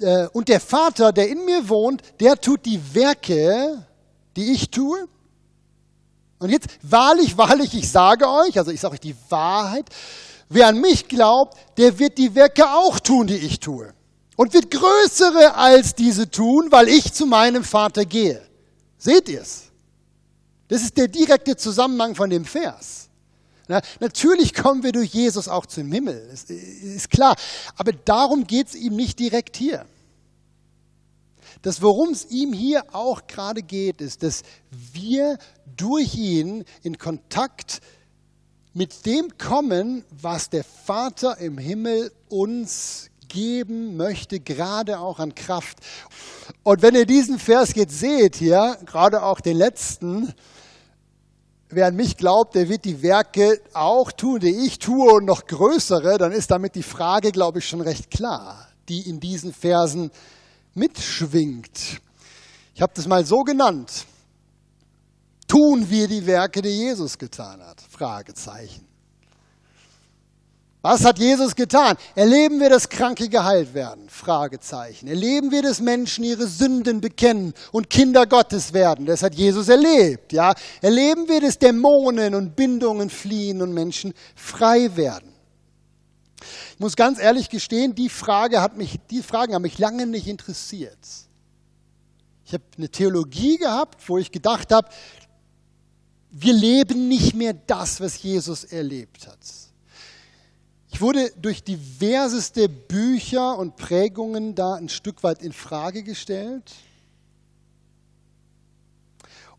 Äh, 0.03 0.27
und 0.35 0.49
der 0.49 0.61
Vater, 0.61 1.11
der 1.11 1.31
in 1.31 1.47
mir 1.47 1.71
wohnt, 1.71 2.03
der 2.21 2.38
tut 2.38 2.66
die 2.66 2.81
Werke, 2.92 3.87
die 4.37 4.53
ich 4.53 4.71
tue. 4.71 5.09
Und 6.42 6.50
jetzt, 6.50 6.68
wahrlich, 6.83 7.37
wahrlich, 7.37 7.74
ich 7.74 7.90
sage 7.90 8.28
euch, 8.28 8.59
also 8.59 8.70
ich 8.70 8.81
sage 8.81 8.94
euch 8.94 9.00
die 9.00 9.16
Wahrheit, 9.28 9.87
wer 10.48 10.68
an 10.68 10.81
mich 10.81 11.09
glaubt, 11.09 11.57
der 11.76 11.98
wird 11.98 12.18
die 12.18 12.35
Werke 12.35 12.68
auch 12.68 13.00
tun, 13.00 13.26
die 13.26 13.37
ich 13.37 13.61
tue. 13.61 13.92
Und 14.37 14.55
wird 14.55 14.70
größere 14.70 15.55
als 15.55 15.94
diese 15.94 16.31
tun, 16.31 16.68
weil 16.70 16.88
ich 16.88 17.12
zu 17.12 17.26
meinem 17.26 17.64
Vater 17.64 18.05
gehe. 18.05 18.42
Seht 18.98 19.28
ihr 19.28 19.42
es? 19.42 19.64
Das 20.68 20.83
ist 20.83 20.96
der 20.96 21.09
direkte 21.09 21.57
Zusammenhang 21.57 22.14
von 22.14 22.31
dem 22.31 22.44
Vers. 22.44 23.09
Na, 23.68 23.81
natürlich 24.00 24.55
kommen 24.55 24.83
wir 24.83 24.92
durch 24.92 25.12
Jesus 25.12 25.48
auch 25.48 25.66
zum 25.66 25.92
Himmel, 25.92 26.28
ist, 26.33 26.50
ist 26.50 27.11
klar. 27.11 27.37
Aber 27.76 27.92
darum 27.92 28.46
geht 28.46 28.68
es 28.68 28.74
ihm 28.74 28.96
nicht 28.96 29.18
direkt 29.18 29.57
hier. 29.57 29.87
Das, 31.62 31.81
worum 31.81 32.11
es 32.11 32.31
ihm 32.31 32.53
hier 32.53 32.85
auch 32.92 33.27
gerade 33.27 33.62
geht, 33.62 34.01
ist, 34.01 34.22
dass 34.22 34.42
wir 34.70 35.38
durch 35.77 36.16
ihn 36.16 36.64
in 36.83 36.98
Kontakt 36.98 37.81
mit 38.75 39.07
dem 39.07 39.37
kommen, 39.38 40.05
was 40.11 40.51
der 40.51 40.64
Vater 40.64 41.38
im 41.38 41.59
Himmel 41.59 42.12
uns 42.29 43.11
geben 43.29 43.96
möchte, 43.96 44.40
gerade 44.40 44.98
auch 44.98 45.18
an 45.18 45.35
Kraft. 45.35 45.79
Und 46.62 46.83
wenn 46.83 46.94
ihr 46.94 47.07
diesen 47.07 47.38
Vers 47.38 47.75
jetzt 47.75 47.98
seht 47.98 48.37
hier, 48.37 48.77
gerade 48.85 49.22
auch 49.22 49.40
den 49.40 49.57
letzten, 49.57 50.35
wer 51.68 51.87
an 51.87 51.96
mich 51.96 52.16
glaubt, 52.16 52.55
der 52.55 52.68
wird 52.68 52.85
die 52.85 53.03
Werke 53.03 53.61
auch 53.72 54.12
tun, 54.12 54.40
die 54.40 54.66
ich 54.66 54.79
tue 54.79 55.12
und 55.12 55.25
noch 55.25 55.46
größere, 55.46 56.18
dann 56.18 56.33
ist 56.33 56.51
damit 56.51 56.75
die 56.75 56.83
Frage, 56.83 57.33
glaube 57.33 57.61
ich, 57.61 57.68
schon 57.68 57.81
recht 57.81 58.11
klar, 58.11 58.68
die 58.88 59.09
in 59.09 59.20
diesen 59.20 59.53
Versen 59.53 60.11
mitschwingt. 60.75 62.01
Ich 62.75 62.83
habe 62.83 62.93
das 62.95 63.07
mal 63.07 63.25
so 63.25 63.43
genannt. 63.43 64.07
Tun 65.47 65.89
wir 65.89 66.09
die 66.09 66.25
Werke, 66.27 66.63
die 66.63 66.71
Jesus 66.71 67.19
getan 67.19 67.61
hat? 67.63 67.81
Fragezeichen. 67.81 68.87
Was 70.83 71.05
hat 71.05 71.21
Jesus 71.21 71.55
getan? 71.55 71.97
Erleben 72.17 72.59
wir, 72.59 72.69
dass 72.69 72.89
Kranke 72.89 73.29
geheilt 73.29 73.73
werden? 73.73 74.09
Fragezeichen. 74.09 75.07
Erleben 75.07 75.53
wir, 75.53 75.63
dass 75.63 75.81
Menschen 75.81 76.25
ihre 76.25 76.49
Sünden 76.49 77.01
bekennen 77.01 77.55
und 77.71 77.89
Kinder 77.89 78.27
Gottes 78.27 78.73
werden? 78.73 79.07
Das 79.07 79.23
hat 79.23 79.35
Jesus 79.37 79.69
erlebt, 79.69 80.33
ja? 80.33 80.53
Erleben 80.81 81.29
wir, 81.29 81.41
dass 81.41 81.57
Dämonen 81.57 82.35
und 82.35 82.57
Bindungen 82.57 83.11
fliehen 83.11 83.63
und 83.63 83.73
Menschen 83.73 84.13
frei 84.35 84.91
werden? 84.97 85.32
Ich 86.74 86.81
muss 86.81 86.96
ganz 86.96 87.18
ehrlich 87.18 87.48
gestehen, 87.48 87.94
die, 87.94 88.09
Frage 88.09 88.61
hat 88.61 88.76
mich, 88.76 88.98
die 89.11 89.22
Fragen 89.22 89.55
haben 89.55 89.62
mich 89.62 89.78
lange 89.78 90.07
nicht 90.07 90.26
interessiert. 90.26 90.98
Ich 92.44 92.52
habe 92.52 92.64
eine 92.76 92.88
Theologie 92.88 93.57
gehabt, 93.59 94.09
wo 94.09 94.18
ich 94.18 94.31
gedacht 94.31 94.72
habe, 94.72 94.88
wir 96.31 96.55
leben 96.55 97.09
nicht 97.09 97.35
mehr 97.35 97.52
das, 97.52 98.00
was 98.00 98.22
Jesus 98.22 98.64
erlebt 98.64 99.26
hat. 99.26 99.38
Ich 100.90 101.00
wurde 101.00 101.31
durch 101.40 101.62
diverseste 101.64 102.68
Bücher 102.68 103.59
und 103.59 103.76
Prägungen 103.76 104.55
da 104.55 104.74
ein 104.74 104.88
Stück 104.88 105.22
weit 105.22 105.42
in 105.42 105.52
Frage 105.52 106.02
gestellt 106.02 106.72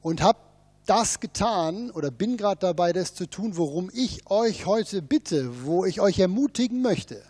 und 0.02 0.22
habe 0.22 0.40
das 0.86 1.20
getan 1.20 1.92
oder 1.92 2.12
bin 2.12 2.38
gerade 2.38 2.60
dabei, 2.60 2.94
das 2.94 3.16
zu 3.16 3.30
tun, 3.30 3.58
worum 3.58 3.90
ich 3.94 4.30
euch 4.30 4.66
heute 4.66 5.02
bitte, 5.02 5.66
wo 5.66 5.86
ich 5.86 6.02
euch 6.02 6.20
ermutigen 6.20 6.82
möchte. 6.82 7.22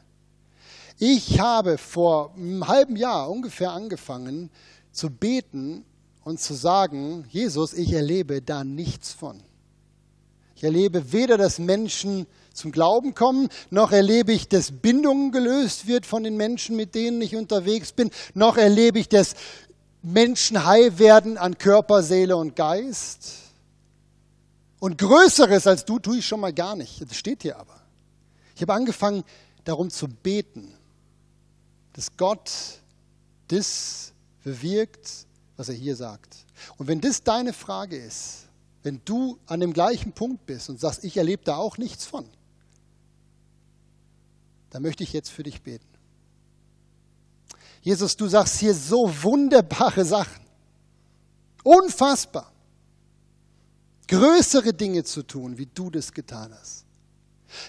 Ich 0.97 1.39
habe 1.39 1.77
vor 1.77 2.33
einem 2.35 2.67
halben 2.67 2.95
Jahr 2.95 3.29
ungefähr 3.29 3.71
angefangen 3.71 4.49
zu 4.91 5.09
beten 5.09 5.85
und 6.23 6.39
zu 6.39 6.53
sagen, 6.53 7.25
Jesus, 7.29 7.73
ich 7.73 7.93
erlebe 7.93 8.41
da 8.41 8.63
nichts 8.63 9.11
von. 9.11 9.41
Ich 10.55 10.63
erlebe 10.63 11.11
weder, 11.11 11.37
dass 11.37 11.59
Menschen 11.59 12.25
zum 12.53 12.71
Glauben 12.71 13.15
kommen, 13.15 13.49
noch 13.71 13.91
erlebe 13.91 14.31
ich, 14.31 14.47
dass 14.47 14.71
Bindungen 14.71 15.31
gelöst 15.31 15.87
wird 15.87 16.05
von 16.05 16.23
den 16.23 16.37
Menschen, 16.37 16.75
mit 16.75 16.95
denen 16.95 17.21
ich 17.21 17.35
unterwegs 17.35 17.91
bin, 17.91 18.11
noch 18.33 18.57
erlebe 18.57 18.99
ich, 18.99 19.09
dass 19.09 19.35
Menschen 20.03 20.65
heil 20.65 20.99
werden 20.99 21.37
an 21.37 21.57
Körper, 21.57 22.03
Seele 22.03 22.37
und 22.37 22.55
Geist. 22.55 23.42
Und 24.83 24.97
Größeres 24.97 25.65
als 25.65 25.85
du 25.85 25.97
tue 25.97 26.17
ich 26.17 26.27
schon 26.27 26.41
mal 26.41 26.51
gar 26.51 26.75
nicht. 26.75 27.01
Das 27.09 27.15
steht 27.15 27.43
hier 27.43 27.57
aber. 27.57 27.79
Ich 28.53 28.61
habe 28.61 28.73
angefangen, 28.73 29.23
darum 29.63 29.89
zu 29.89 30.09
beten, 30.09 30.73
dass 31.93 32.17
Gott 32.17 32.51
das 33.47 34.11
bewirkt, 34.43 35.25
was 35.55 35.69
er 35.69 35.75
hier 35.75 35.95
sagt. 35.95 36.35
Und 36.75 36.87
wenn 36.87 36.99
das 36.99 37.23
deine 37.23 37.53
Frage 37.53 37.95
ist, 37.95 38.49
wenn 38.81 38.99
du 39.05 39.39
an 39.45 39.61
dem 39.61 39.71
gleichen 39.71 40.11
Punkt 40.11 40.45
bist 40.45 40.69
und 40.69 40.81
sagst, 40.81 41.05
ich 41.05 41.15
erlebe 41.15 41.45
da 41.45 41.55
auch 41.55 41.77
nichts 41.77 42.05
von, 42.05 42.25
dann 44.69 44.81
möchte 44.81 45.03
ich 45.03 45.13
jetzt 45.13 45.29
für 45.29 45.43
dich 45.43 45.61
beten. 45.61 45.87
Jesus, 47.83 48.17
du 48.17 48.27
sagst 48.27 48.59
hier 48.59 48.75
so 48.75 49.09
wunderbare 49.23 50.03
Sachen. 50.03 50.43
Unfassbar 51.63 52.52
größere 54.07 54.73
Dinge 54.73 55.03
zu 55.03 55.23
tun, 55.23 55.57
wie 55.57 55.67
du 55.67 55.89
das 55.89 56.11
getan 56.11 56.53
hast. 56.59 56.85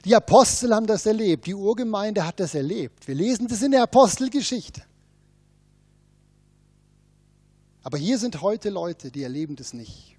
Die 0.05 0.15
Apostel 0.15 0.75
haben 0.75 0.87
das 0.87 1.07
erlebt, 1.07 1.47
die 1.47 1.55
Urgemeinde 1.55 2.27
hat 2.27 2.41
das 2.41 2.55
erlebt. 2.55 3.07
Wir 3.07 3.15
lesen 3.15 3.49
das 3.49 3.63
in 3.63 3.73
der 3.73 3.83
Apostelgeschichte. 3.83 4.83
Aber 7.83 7.99
hier 7.99 8.19
sind 8.19 8.41
heute 8.41 8.71
Leute, 8.71 9.11
die 9.11 9.23
erleben 9.23 9.57
das 9.57 9.75
nicht. 9.75 10.17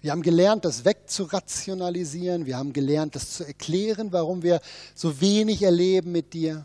Wir 0.00 0.12
haben 0.12 0.22
gelernt, 0.22 0.64
das 0.64 0.84
wegzurationalisieren. 0.84 2.46
Wir 2.46 2.56
haben 2.56 2.72
gelernt, 2.72 3.14
das 3.14 3.34
zu 3.34 3.44
erklären, 3.44 4.12
warum 4.12 4.42
wir 4.42 4.60
so 4.94 5.20
wenig 5.20 5.62
erleben 5.62 6.12
mit 6.12 6.32
dir. 6.32 6.64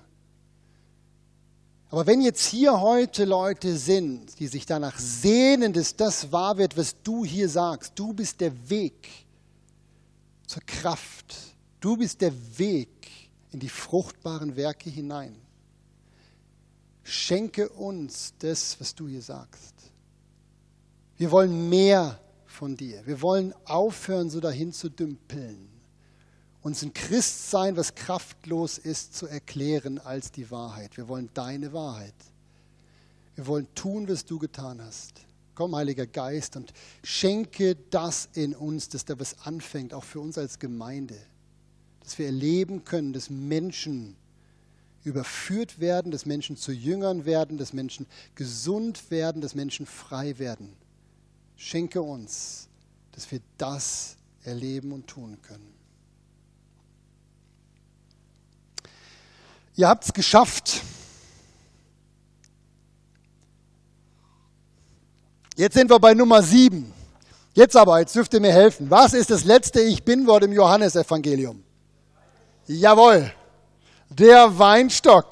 Aber 1.89 2.05
wenn 2.05 2.21
jetzt 2.21 2.45
hier 2.45 2.81
heute 2.81 3.23
Leute 3.23 3.77
sind, 3.77 4.39
die 4.39 4.47
sich 4.47 4.65
danach 4.65 4.99
sehnen, 4.99 5.71
dass 5.71 5.95
das 5.95 6.31
wahr 6.31 6.57
wird, 6.57 6.75
was 6.75 7.01
du 7.01 7.23
hier 7.23 7.47
sagst, 7.47 7.93
du 7.95 8.13
bist 8.13 8.41
der 8.41 8.69
Weg 8.69 9.07
zur 10.45 10.61
Kraft, 10.65 11.35
du 11.79 11.95
bist 11.95 12.19
der 12.21 12.33
Weg 12.57 12.89
in 13.51 13.59
die 13.59 13.69
fruchtbaren 13.69 14.55
Werke 14.57 14.89
hinein. 14.89 15.35
Schenke 17.03 17.69
uns 17.69 18.33
das, 18.39 18.77
was 18.81 18.93
du 18.93 19.07
hier 19.07 19.21
sagst. 19.21 19.73
Wir 21.15 21.31
wollen 21.31 21.69
mehr 21.69 22.19
von 22.45 22.75
dir. 22.75 23.05
Wir 23.05 23.21
wollen 23.21 23.53
aufhören, 23.63 24.29
so 24.29 24.41
dahin 24.41 24.73
zu 24.73 24.89
dümpeln 24.89 25.76
uns 26.67 26.83
ein 26.83 26.93
Christsein, 26.93 27.77
was 27.77 27.95
kraftlos 27.95 28.77
ist, 28.77 29.15
zu 29.15 29.25
erklären 29.25 29.99
als 29.99 30.33
die 30.33 30.51
Wahrheit. 30.51 30.97
Wir 30.97 31.07
wollen 31.07 31.29
deine 31.33 31.71
Wahrheit. 31.71 32.13
Wir 33.35 33.47
wollen 33.47 33.73
tun, 33.73 34.09
was 34.09 34.25
du 34.25 34.37
getan 34.37 34.81
hast. 34.81 35.21
Komm, 35.55 35.75
Heiliger 35.77 36.05
Geist, 36.05 36.57
und 36.57 36.73
schenke 37.03 37.77
das 37.89 38.27
in 38.33 38.53
uns, 38.53 38.89
dass 38.89 39.05
da 39.05 39.17
was 39.17 39.45
anfängt, 39.45 39.93
auch 39.93 40.03
für 40.03 40.19
uns 40.19 40.37
als 40.37 40.59
Gemeinde. 40.59 41.17
Dass 42.01 42.19
wir 42.19 42.25
erleben 42.25 42.83
können, 42.83 43.13
dass 43.13 43.29
Menschen 43.29 44.17
überführt 45.05 45.79
werden, 45.79 46.11
dass 46.11 46.25
Menschen 46.25 46.57
zu 46.57 46.73
Jüngern 46.73 47.23
werden, 47.23 47.57
dass 47.57 47.71
Menschen 47.71 48.07
gesund 48.35 49.09
werden, 49.09 49.41
dass 49.41 49.55
Menschen 49.55 49.85
frei 49.85 50.37
werden. 50.37 50.75
Schenke 51.55 52.01
uns, 52.01 52.67
dass 53.13 53.31
wir 53.31 53.39
das 53.57 54.17
erleben 54.43 54.91
und 54.91 55.07
tun 55.07 55.37
können. 55.41 55.76
Ihr 59.77 59.87
habt 59.87 60.03
es 60.05 60.11
geschafft. 60.11 60.81
Jetzt 65.55 65.75
sind 65.75 65.91
wir 65.91 65.99
bei 65.99 66.15
Nummer 66.15 66.41
sieben. 66.41 66.91
Jetzt 67.53 67.75
aber, 67.75 67.99
jetzt 67.99 68.15
dürft 68.15 68.33
ihr 68.33 68.39
mir 68.39 68.51
helfen. 68.51 68.89
Was 68.89 69.13
ist 69.13 69.29
das 69.29 69.43
letzte 69.45 69.81
Ich 69.81 70.03
Bin-Wort 70.03 70.43
im 70.43 70.51
Johannesevangelium? 70.51 71.63
Jawohl, 72.65 73.31
der 74.09 74.57
Weinstock. 74.57 75.27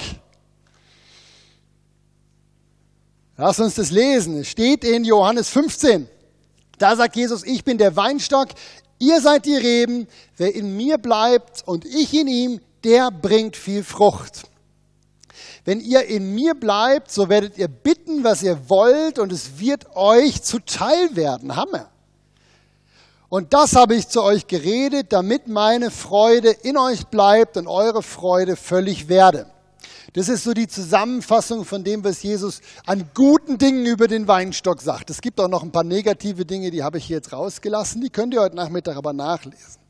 Lass 3.37 3.59
uns 3.59 3.73
das 3.73 3.89
lesen. 3.89 4.41
Es 4.41 4.47
steht 4.47 4.83
in 4.83 5.05
Johannes 5.05 5.49
15. 5.49 6.07
Da 6.77 6.95
sagt 6.95 7.15
Jesus, 7.15 7.43
ich 7.43 7.63
bin 7.63 7.79
der 7.79 7.95
Weinstock, 7.95 8.49
ihr 8.99 9.19
seid 9.21 9.45
die 9.45 9.55
Reben, 9.55 10.07
wer 10.37 10.53
in 10.53 10.77
mir 10.77 10.99
bleibt 10.99 11.63
und 11.65 11.83
ich 11.83 12.13
in 12.13 12.27
ihm, 12.27 12.61
der 12.85 13.11
bringt 13.11 13.57
viel 13.57 13.83
Frucht. 13.83 14.43
Wenn 15.65 15.79
ihr 15.79 16.05
in 16.05 16.33
mir 16.35 16.53
bleibt, 16.53 17.11
so 17.11 17.27
werdet 17.27 17.57
ihr 17.57 17.67
bitten, 17.67 18.23
was 18.23 18.43
ihr 18.43 18.69
wollt, 18.69 19.17
und 19.17 19.31
es 19.31 19.59
wird 19.59 19.95
euch 19.95 20.43
zuteil 20.43 21.15
werden. 21.15 21.55
Hammer. 21.55 21.89
Und 23.29 23.53
das 23.53 23.75
habe 23.75 23.95
ich 23.95 24.07
zu 24.07 24.21
euch 24.21 24.45
geredet, 24.45 25.11
damit 25.11 25.47
meine 25.47 25.89
Freude 25.89 26.51
in 26.51 26.77
euch 26.77 27.07
bleibt 27.07 27.57
und 27.57 27.67
eure 27.67 28.03
Freude 28.03 28.55
völlig 28.55 29.09
werde. 29.09 29.47
Das 30.13 30.29
ist 30.29 30.43
so 30.43 30.53
die 30.53 30.67
Zusammenfassung 30.67 31.65
von 31.65 31.83
dem, 31.83 32.03
was 32.03 32.23
Jesus 32.23 32.61
an 32.85 33.09
guten 33.13 33.57
Dingen 33.57 33.85
über 33.85 34.07
den 34.07 34.27
Weinstock 34.27 34.81
sagt. 34.81 35.09
Es 35.09 35.19
gibt 35.19 35.41
auch 35.41 35.49
noch 35.49 35.63
ein 35.63 35.71
paar 35.71 35.83
negative 35.83 36.45
Dinge, 36.45 36.71
die 36.71 36.83
habe 36.83 36.99
ich 36.99 37.05
hier 37.05 37.17
jetzt 37.17 37.33
rausgelassen. 37.33 38.01
Die 38.01 38.09
könnt 38.09 38.33
ihr 38.33 38.41
heute 38.41 38.55
Nachmittag 38.55 38.95
aber 38.95 39.11
nachlesen. 39.11 39.81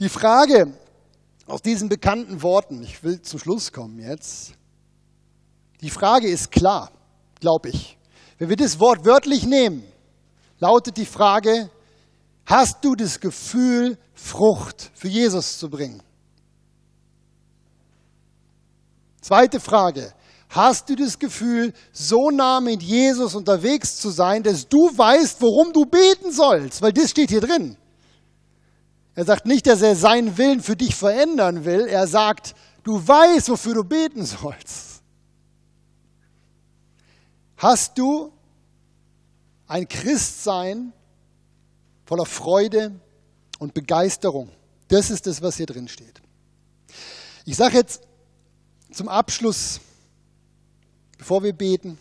Die 0.00 0.08
Frage 0.08 0.72
aus 1.50 1.62
diesen 1.62 1.88
bekannten 1.88 2.42
Worten, 2.42 2.82
ich 2.82 3.02
will 3.02 3.20
zum 3.22 3.38
Schluss 3.38 3.72
kommen 3.72 3.98
jetzt. 3.98 4.52
Die 5.80 5.90
Frage 5.90 6.28
ist 6.28 6.50
klar, 6.50 6.90
glaube 7.40 7.70
ich. 7.70 7.98
Wenn 8.38 8.48
wir 8.48 8.56
das 8.56 8.78
Wort 8.80 9.04
wörtlich 9.04 9.44
nehmen, 9.44 9.82
lautet 10.58 10.96
die 10.96 11.06
Frage, 11.06 11.70
hast 12.46 12.84
du 12.84 12.94
das 12.94 13.20
Gefühl, 13.20 13.98
Frucht 14.14 14.90
für 14.94 15.08
Jesus 15.08 15.58
zu 15.58 15.68
bringen? 15.68 16.02
Zweite 19.20 19.60
Frage. 19.60 20.12
Hast 20.48 20.88
du 20.88 20.96
das 20.96 21.18
Gefühl, 21.18 21.72
so 21.92 22.30
nah 22.30 22.60
mit 22.60 22.82
Jesus 22.82 23.34
unterwegs 23.34 23.96
zu 23.98 24.10
sein, 24.10 24.42
dass 24.42 24.68
du 24.68 24.90
weißt, 24.96 25.40
worum 25.40 25.72
du 25.72 25.84
beten 25.84 26.32
sollst? 26.32 26.82
Weil 26.82 26.92
das 26.92 27.10
steht 27.10 27.30
hier 27.30 27.40
drin. 27.40 27.76
Er 29.20 29.26
sagt 29.26 29.44
nicht, 29.44 29.66
dass 29.66 29.82
er 29.82 29.94
seinen 29.96 30.38
Willen 30.38 30.62
für 30.62 30.76
dich 30.76 30.96
verändern 30.96 31.66
will. 31.66 31.80
Er 31.80 32.06
sagt, 32.06 32.54
du 32.84 33.06
weißt, 33.06 33.50
wofür 33.50 33.74
du 33.74 33.84
beten 33.84 34.24
sollst. 34.24 35.02
Hast 37.58 37.98
du 37.98 38.32
ein 39.66 39.86
Christsein 39.86 40.94
voller 42.06 42.24
Freude 42.24 42.98
und 43.58 43.74
Begeisterung? 43.74 44.48
Das 44.88 45.10
ist 45.10 45.26
das, 45.26 45.42
was 45.42 45.58
hier 45.58 45.66
drin 45.66 45.86
steht. 45.86 46.22
Ich 47.44 47.56
sage 47.56 47.76
jetzt 47.76 48.00
zum 48.90 49.10
Abschluss, 49.10 49.80
bevor 51.18 51.42
wir 51.42 51.52
beten, 51.52 51.98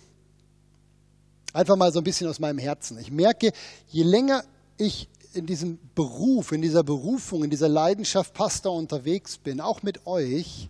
einfach 1.52 1.76
mal 1.76 1.92
so 1.92 2.00
ein 2.00 2.06
bisschen 2.06 2.30
aus 2.30 2.40
meinem 2.40 2.60
Herzen. 2.60 2.98
Ich 2.98 3.12
merke, 3.12 3.52
je 3.90 4.04
länger 4.04 4.46
ich 4.78 5.10
in 5.34 5.46
diesem 5.46 5.80
Beruf, 5.96 6.52
in 6.52 6.62
dieser 6.62 6.84
Berufung, 6.84 7.44
in 7.44 7.50
dieser 7.50 7.70
Leidenschaft 7.70 8.34
Pastor 8.34 8.76
unterwegs 8.76 9.38
bin, 9.38 9.62
auch 9.62 9.84
mit 9.84 10.06
euch, 10.08 10.70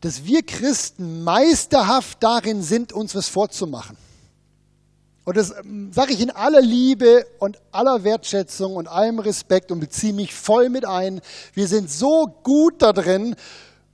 dass 0.00 0.24
wir 0.24 0.42
Christen 0.42 1.24
meisterhaft 1.24 2.22
darin 2.22 2.62
sind, 2.62 2.92
uns 2.92 3.14
was 3.14 3.28
vorzumachen. 3.28 3.96
Und 5.24 5.36
das 5.36 5.52
ähm, 5.58 5.92
sage 5.92 6.12
ich 6.12 6.20
in 6.20 6.30
aller 6.30 6.60
Liebe 6.60 7.26
und 7.40 7.58
aller 7.72 8.04
Wertschätzung 8.04 8.76
und 8.76 8.86
allem 8.86 9.18
Respekt 9.18 9.72
und 9.72 9.80
beziehe 9.80 10.12
mich 10.12 10.32
voll 10.32 10.68
mit 10.68 10.84
ein. 10.84 11.20
Wir 11.52 11.66
sind 11.66 11.90
so 11.90 12.26
gut 12.44 12.80
da 12.80 12.92
drin, 12.92 13.34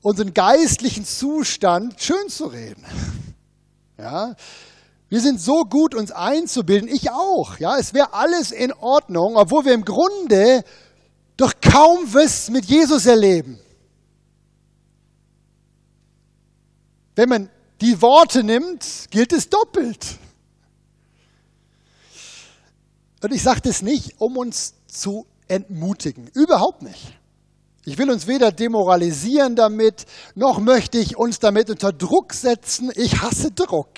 unseren 0.03 0.35
geistlichen 0.35 1.05
Zustand 1.07 2.01
schön 2.01 2.29
zu 2.29 2.47
reden. 2.47 2.85
Ja, 3.99 4.35
wir 5.13 5.21
sind 5.21 5.43
so 5.43 5.65
gut, 5.65 5.95
uns 5.95 6.11
einzubilden, 6.11 6.89
ich 6.89 7.11
auch. 7.11 7.59
Ja, 7.59 7.77
es 7.77 7.93
wäre 7.93 8.15
alles 8.15 8.51
in 8.51 8.73
Ordnung, 8.73 9.37
obwohl 9.37 9.67
wir 9.67 9.75
im 9.75 9.85
Grunde 9.85 10.65
doch 11.37 11.53
kaum 11.61 12.15
was 12.15 12.49
mit 12.49 12.65
Jesus 12.65 13.05
erleben. 13.05 13.59
Wenn 17.15 17.29
man 17.29 17.51
die 17.83 18.01
Worte 18.01 18.43
nimmt, 18.43 18.87
gilt 19.11 19.35
es 19.35 19.51
doppelt. 19.51 20.17
Und 23.23 23.35
ich 23.35 23.43
sage 23.43 23.61
das 23.61 23.83
nicht, 23.83 24.19
um 24.19 24.39
uns 24.39 24.77
zu 24.87 25.27
entmutigen. 25.47 26.29
Überhaupt 26.29 26.81
nicht. 26.81 27.19
Ich 27.85 27.99
will 27.99 28.11
uns 28.11 28.27
weder 28.27 28.51
demoralisieren 28.51 29.57
damit, 29.57 30.07
noch 30.35 30.59
möchte 30.59 30.97
ich 30.97 31.19
uns 31.19 31.39
damit 31.39 31.69
unter 31.69 31.93
Druck 31.93 32.33
setzen. 32.33 32.91
Ich 32.95 33.21
hasse 33.21 33.51
Druck. 33.51 33.91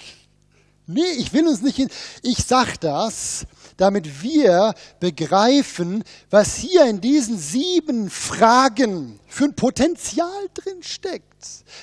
Nee, 0.87 1.13
ich 1.17 1.33
will 1.33 1.49
uns 1.49 1.63
nicht 1.63 1.77
hin. 1.77 1.89
Ich 2.23 2.45
sage 2.45 2.75
das, 2.79 3.47
damit 3.77 4.23
wir 4.23 4.75
begreifen, 5.01 6.05
was 6.31 6.57
hier 6.57 6.85
in 6.85 7.01
diesen 7.01 7.39
sieben 7.39 8.11
Fragen 8.11 9.19
für 9.27 9.45
ein 9.45 9.57
Potenzial 9.57 10.49
drin 10.53 10.83
steckt. 10.83 11.25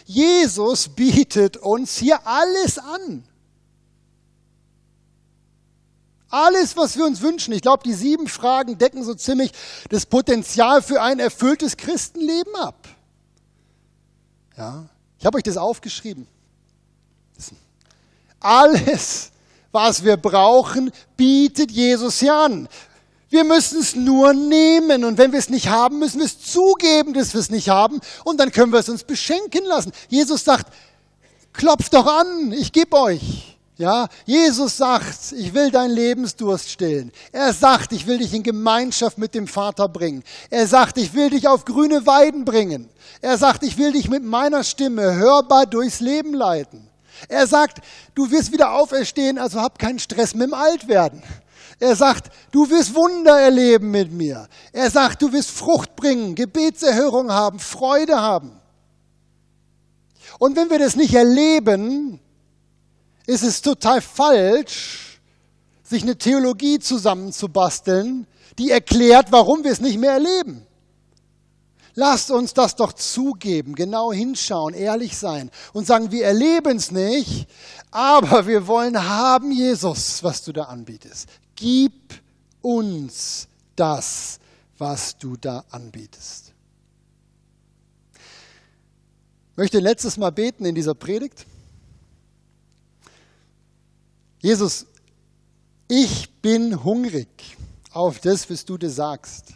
Jesus 0.05 0.89
bietet 0.89 1.57
uns 1.57 1.97
hier 1.97 2.25
alles 2.27 2.77
an. 2.77 3.23
Alles, 6.29 6.77
was 6.77 6.95
wir 6.95 7.05
uns 7.05 7.21
wünschen. 7.21 7.53
Ich 7.53 7.61
glaube, 7.61 7.83
die 7.83 7.93
sieben 7.93 8.27
Fragen 8.27 8.77
decken 8.77 9.03
so 9.03 9.13
ziemlich 9.15 9.51
das 9.89 10.05
Potenzial 10.05 10.81
für 10.81 11.01
ein 11.01 11.19
erfülltes 11.19 11.75
Christenleben 11.75 12.55
ab. 12.55 12.87
Ja, 14.55 14.87
ich 15.19 15.25
habe 15.25 15.37
euch 15.37 15.43
das 15.43 15.57
aufgeschrieben. 15.57 16.27
Alles, 18.41 19.31
was 19.71 20.03
wir 20.03 20.17
brauchen, 20.17 20.91
bietet 21.15 21.71
Jesus 21.71 22.19
hier 22.19 22.35
an. 22.35 22.67
Wir 23.29 23.45
müssen 23.45 23.79
es 23.79 23.95
nur 23.95 24.33
nehmen 24.33 25.05
und 25.05 25.17
wenn 25.17 25.31
wir 25.31 25.39
es 25.39 25.49
nicht 25.49 25.69
haben, 25.69 25.99
müssen 25.99 26.19
wir 26.19 26.25
es 26.25 26.41
zugeben, 26.41 27.13
dass 27.13 27.33
wir 27.33 27.39
es 27.39 27.49
nicht 27.49 27.69
haben 27.69 28.01
und 28.25 28.41
dann 28.41 28.51
können 28.51 28.73
wir 28.73 28.79
es 28.79 28.89
uns 28.89 29.05
beschenken 29.05 29.63
lassen. 29.63 29.93
Jesus 30.09 30.43
sagt, 30.43 30.73
klopft 31.53 31.93
doch 31.93 32.07
an, 32.07 32.51
ich 32.51 32.73
gebe 32.73 32.97
euch. 32.97 33.57
Ja, 33.77 34.09
Jesus 34.25 34.77
sagt, 34.77 35.31
ich 35.31 35.53
will 35.53 35.71
deinen 35.71 35.95
Lebensdurst 35.95 36.69
stillen. 36.69 37.11
Er 37.31 37.51
sagt, 37.53 37.93
ich 37.93 38.05
will 38.05 38.19
dich 38.19 38.33
in 38.33 38.43
Gemeinschaft 38.43 39.17
mit 39.17 39.33
dem 39.33 39.47
Vater 39.47 39.87
bringen. 39.87 40.23
Er 40.49 40.67
sagt, 40.67 40.97
ich 40.97 41.13
will 41.13 41.31
dich 41.31 41.47
auf 41.47 41.65
grüne 41.65 42.05
Weiden 42.05 42.45
bringen. 42.45 42.89
Er 43.21 43.39
sagt, 43.39 43.63
ich 43.63 43.77
will 43.79 43.93
dich 43.93 44.09
mit 44.09 44.23
meiner 44.23 44.63
Stimme 44.63 45.15
hörbar 45.15 45.65
durchs 45.65 45.99
Leben 45.99 46.33
leiten. 46.33 46.90
Er 47.27 47.47
sagt, 47.47 47.79
du 48.15 48.29
wirst 48.31 48.51
wieder 48.51 48.71
auferstehen, 48.73 49.37
also 49.37 49.61
hab 49.61 49.79
keinen 49.79 49.99
Stress 49.99 50.33
mit 50.33 50.47
dem 50.47 50.53
Altwerden. 50.53 51.23
Er 51.79 51.95
sagt, 51.95 52.31
du 52.51 52.69
wirst 52.69 52.93
Wunder 52.93 53.39
erleben 53.39 53.89
mit 53.89 54.11
mir. 54.11 54.47
Er 54.71 54.91
sagt, 54.91 55.21
du 55.21 55.33
wirst 55.33 55.51
Frucht 55.51 55.95
bringen, 55.95 56.35
Gebetserhörung 56.35 57.31
haben, 57.31 57.59
Freude 57.59 58.21
haben. 58.21 58.51
Und 60.37 60.55
wenn 60.55 60.69
wir 60.69 60.79
das 60.79 60.95
nicht 60.95 61.13
erleben, 61.13 62.19
ist 63.25 63.43
es 63.43 63.61
total 63.61 64.01
falsch, 64.01 65.19
sich 65.83 66.03
eine 66.03 66.17
Theologie 66.17 66.79
zusammenzubasteln, 66.79 68.27
die 68.57 68.71
erklärt, 68.71 69.31
warum 69.31 69.63
wir 69.63 69.71
es 69.71 69.81
nicht 69.81 69.97
mehr 69.97 70.13
erleben. 70.13 70.65
Lasst 71.95 72.31
uns 72.31 72.53
das 72.53 72.75
doch 72.75 72.93
zugeben, 72.93 73.75
genau 73.75 74.13
hinschauen, 74.13 74.73
ehrlich 74.73 75.17
sein 75.17 75.51
und 75.73 75.85
sagen, 75.85 76.11
wir 76.11 76.25
erleben 76.25 76.77
es 76.77 76.91
nicht, 76.91 77.47
aber 77.91 78.47
wir 78.47 78.67
wollen 78.67 79.07
haben, 79.07 79.51
Jesus, 79.51 80.23
was 80.23 80.43
du 80.43 80.53
da 80.53 80.63
anbietest. 80.63 81.27
Gib 81.55 81.93
uns 82.61 83.47
das, 83.75 84.39
was 84.77 85.17
du 85.17 85.35
da 85.35 85.65
anbietest. 85.69 86.53
Ich 89.51 89.57
möchte 89.57 89.79
letztes 89.79 90.17
Mal 90.17 90.31
beten 90.31 90.65
in 90.65 90.73
dieser 90.73 90.95
Predigt. 90.95 91.45
Jesus, 94.39 94.87
ich 95.87 96.31
bin 96.41 96.83
hungrig 96.83 97.57
auf 97.91 98.19
das, 98.19 98.49
was 98.49 98.63
du 98.63 98.77
dir 98.77 98.89
sagst. 98.89 99.53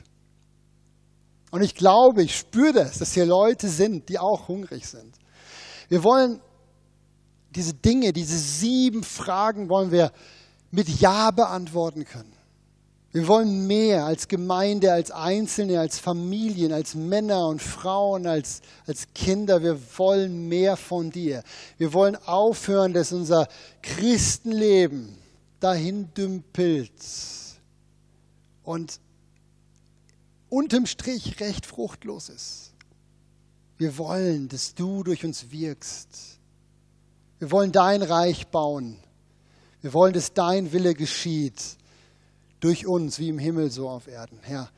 Und 1.56 1.62
ich 1.62 1.74
glaube, 1.74 2.22
ich 2.22 2.36
spüre 2.36 2.74
das, 2.74 2.97
dass 2.99 3.14
hier 3.14 3.26
Leute 3.26 3.70
sind, 3.70 4.10
die 4.10 4.20
auch 4.20 4.49
hungrig 4.49 4.86
sind. 4.86 5.16
Wir 5.88 6.03
wollen 6.03 6.41
diese 7.51 7.74
Dinge, 7.74 8.12
diese 8.12 8.38
sieben 8.38 9.06
Fragen 9.06 9.70
wollen 9.70 9.89
wir 9.89 10.12
mit 10.72 10.89
Ja 10.99 11.32
beantworten 11.32 12.03
können. 12.03 12.34
Wir 13.14 13.26
wollen 13.30 13.68
mehr 13.68 14.03
als 14.03 14.28
Gemeinde, 14.28 14.91
als 14.91 15.12
Einzelne, 15.12 15.80
als 15.80 15.97
Familien, 15.97 16.74
als 16.74 16.93
Männer 16.93 17.47
und 17.47 17.62
Frauen, 17.62 18.28
als, 18.28 18.60
als 18.86 19.08
Kinder. 19.16 19.64
Wir 19.64 19.80
wollen 19.97 20.49
mehr 20.49 20.76
von 20.76 21.10
dir. 21.10 21.41
Wir 21.78 21.93
wollen 21.93 22.18
aufhören, 22.18 22.91
dass 22.91 23.14
unser 23.14 23.47
Christenleben 23.82 25.18
dahin 25.62 26.14
dümpelt 26.14 26.91
und 28.66 28.99
unterm 30.56 30.86
Strich 30.86 31.41
recht 31.41 31.66
fruchtlos 31.66 32.30
ist. 32.30 32.72
Wir 33.78 33.97
wollen, 33.97 34.47
dass 34.47 34.74
du 34.74 35.03
durch 35.03 35.26
uns 35.26 35.51
wirkst. 35.51 36.39
Wir 37.39 37.51
wollen 37.51 37.74
dein 37.74 38.01
Reich 38.01 38.47
bauen. 38.47 38.97
Wir 39.82 39.91
wollen, 39.91 40.14
dass 40.14 40.34
dein 40.34 40.72
Wille 40.72 40.93
geschieht 40.93 41.78
durch 42.62 42.88
uns, 42.88 43.20
wie 43.20 43.28
im 43.28 43.38
Himmel, 43.38 43.70
so 43.70 43.89
auf 43.89 44.08
Erden. 44.08 44.39
Herr, 44.43 44.72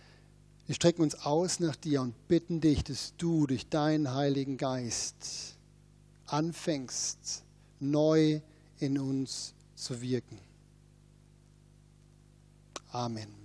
wir 0.65 0.73
strecken 0.73 1.03
uns 1.03 1.13
aus 1.13 1.59
nach 1.59 1.75
dir 1.75 2.01
und 2.01 2.27
bitten 2.27 2.59
dich, 2.59 2.83
dass 2.83 3.13
du 3.17 3.45
durch 3.45 3.69
deinen 3.69 4.15
Heiligen 4.15 4.57
Geist 4.57 5.55
anfängst, 6.25 7.43
neu 7.79 8.41
in 8.79 8.97
uns 8.97 9.53
zu 9.75 10.01
wirken. 10.01 10.39
Amen. 12.89 13.36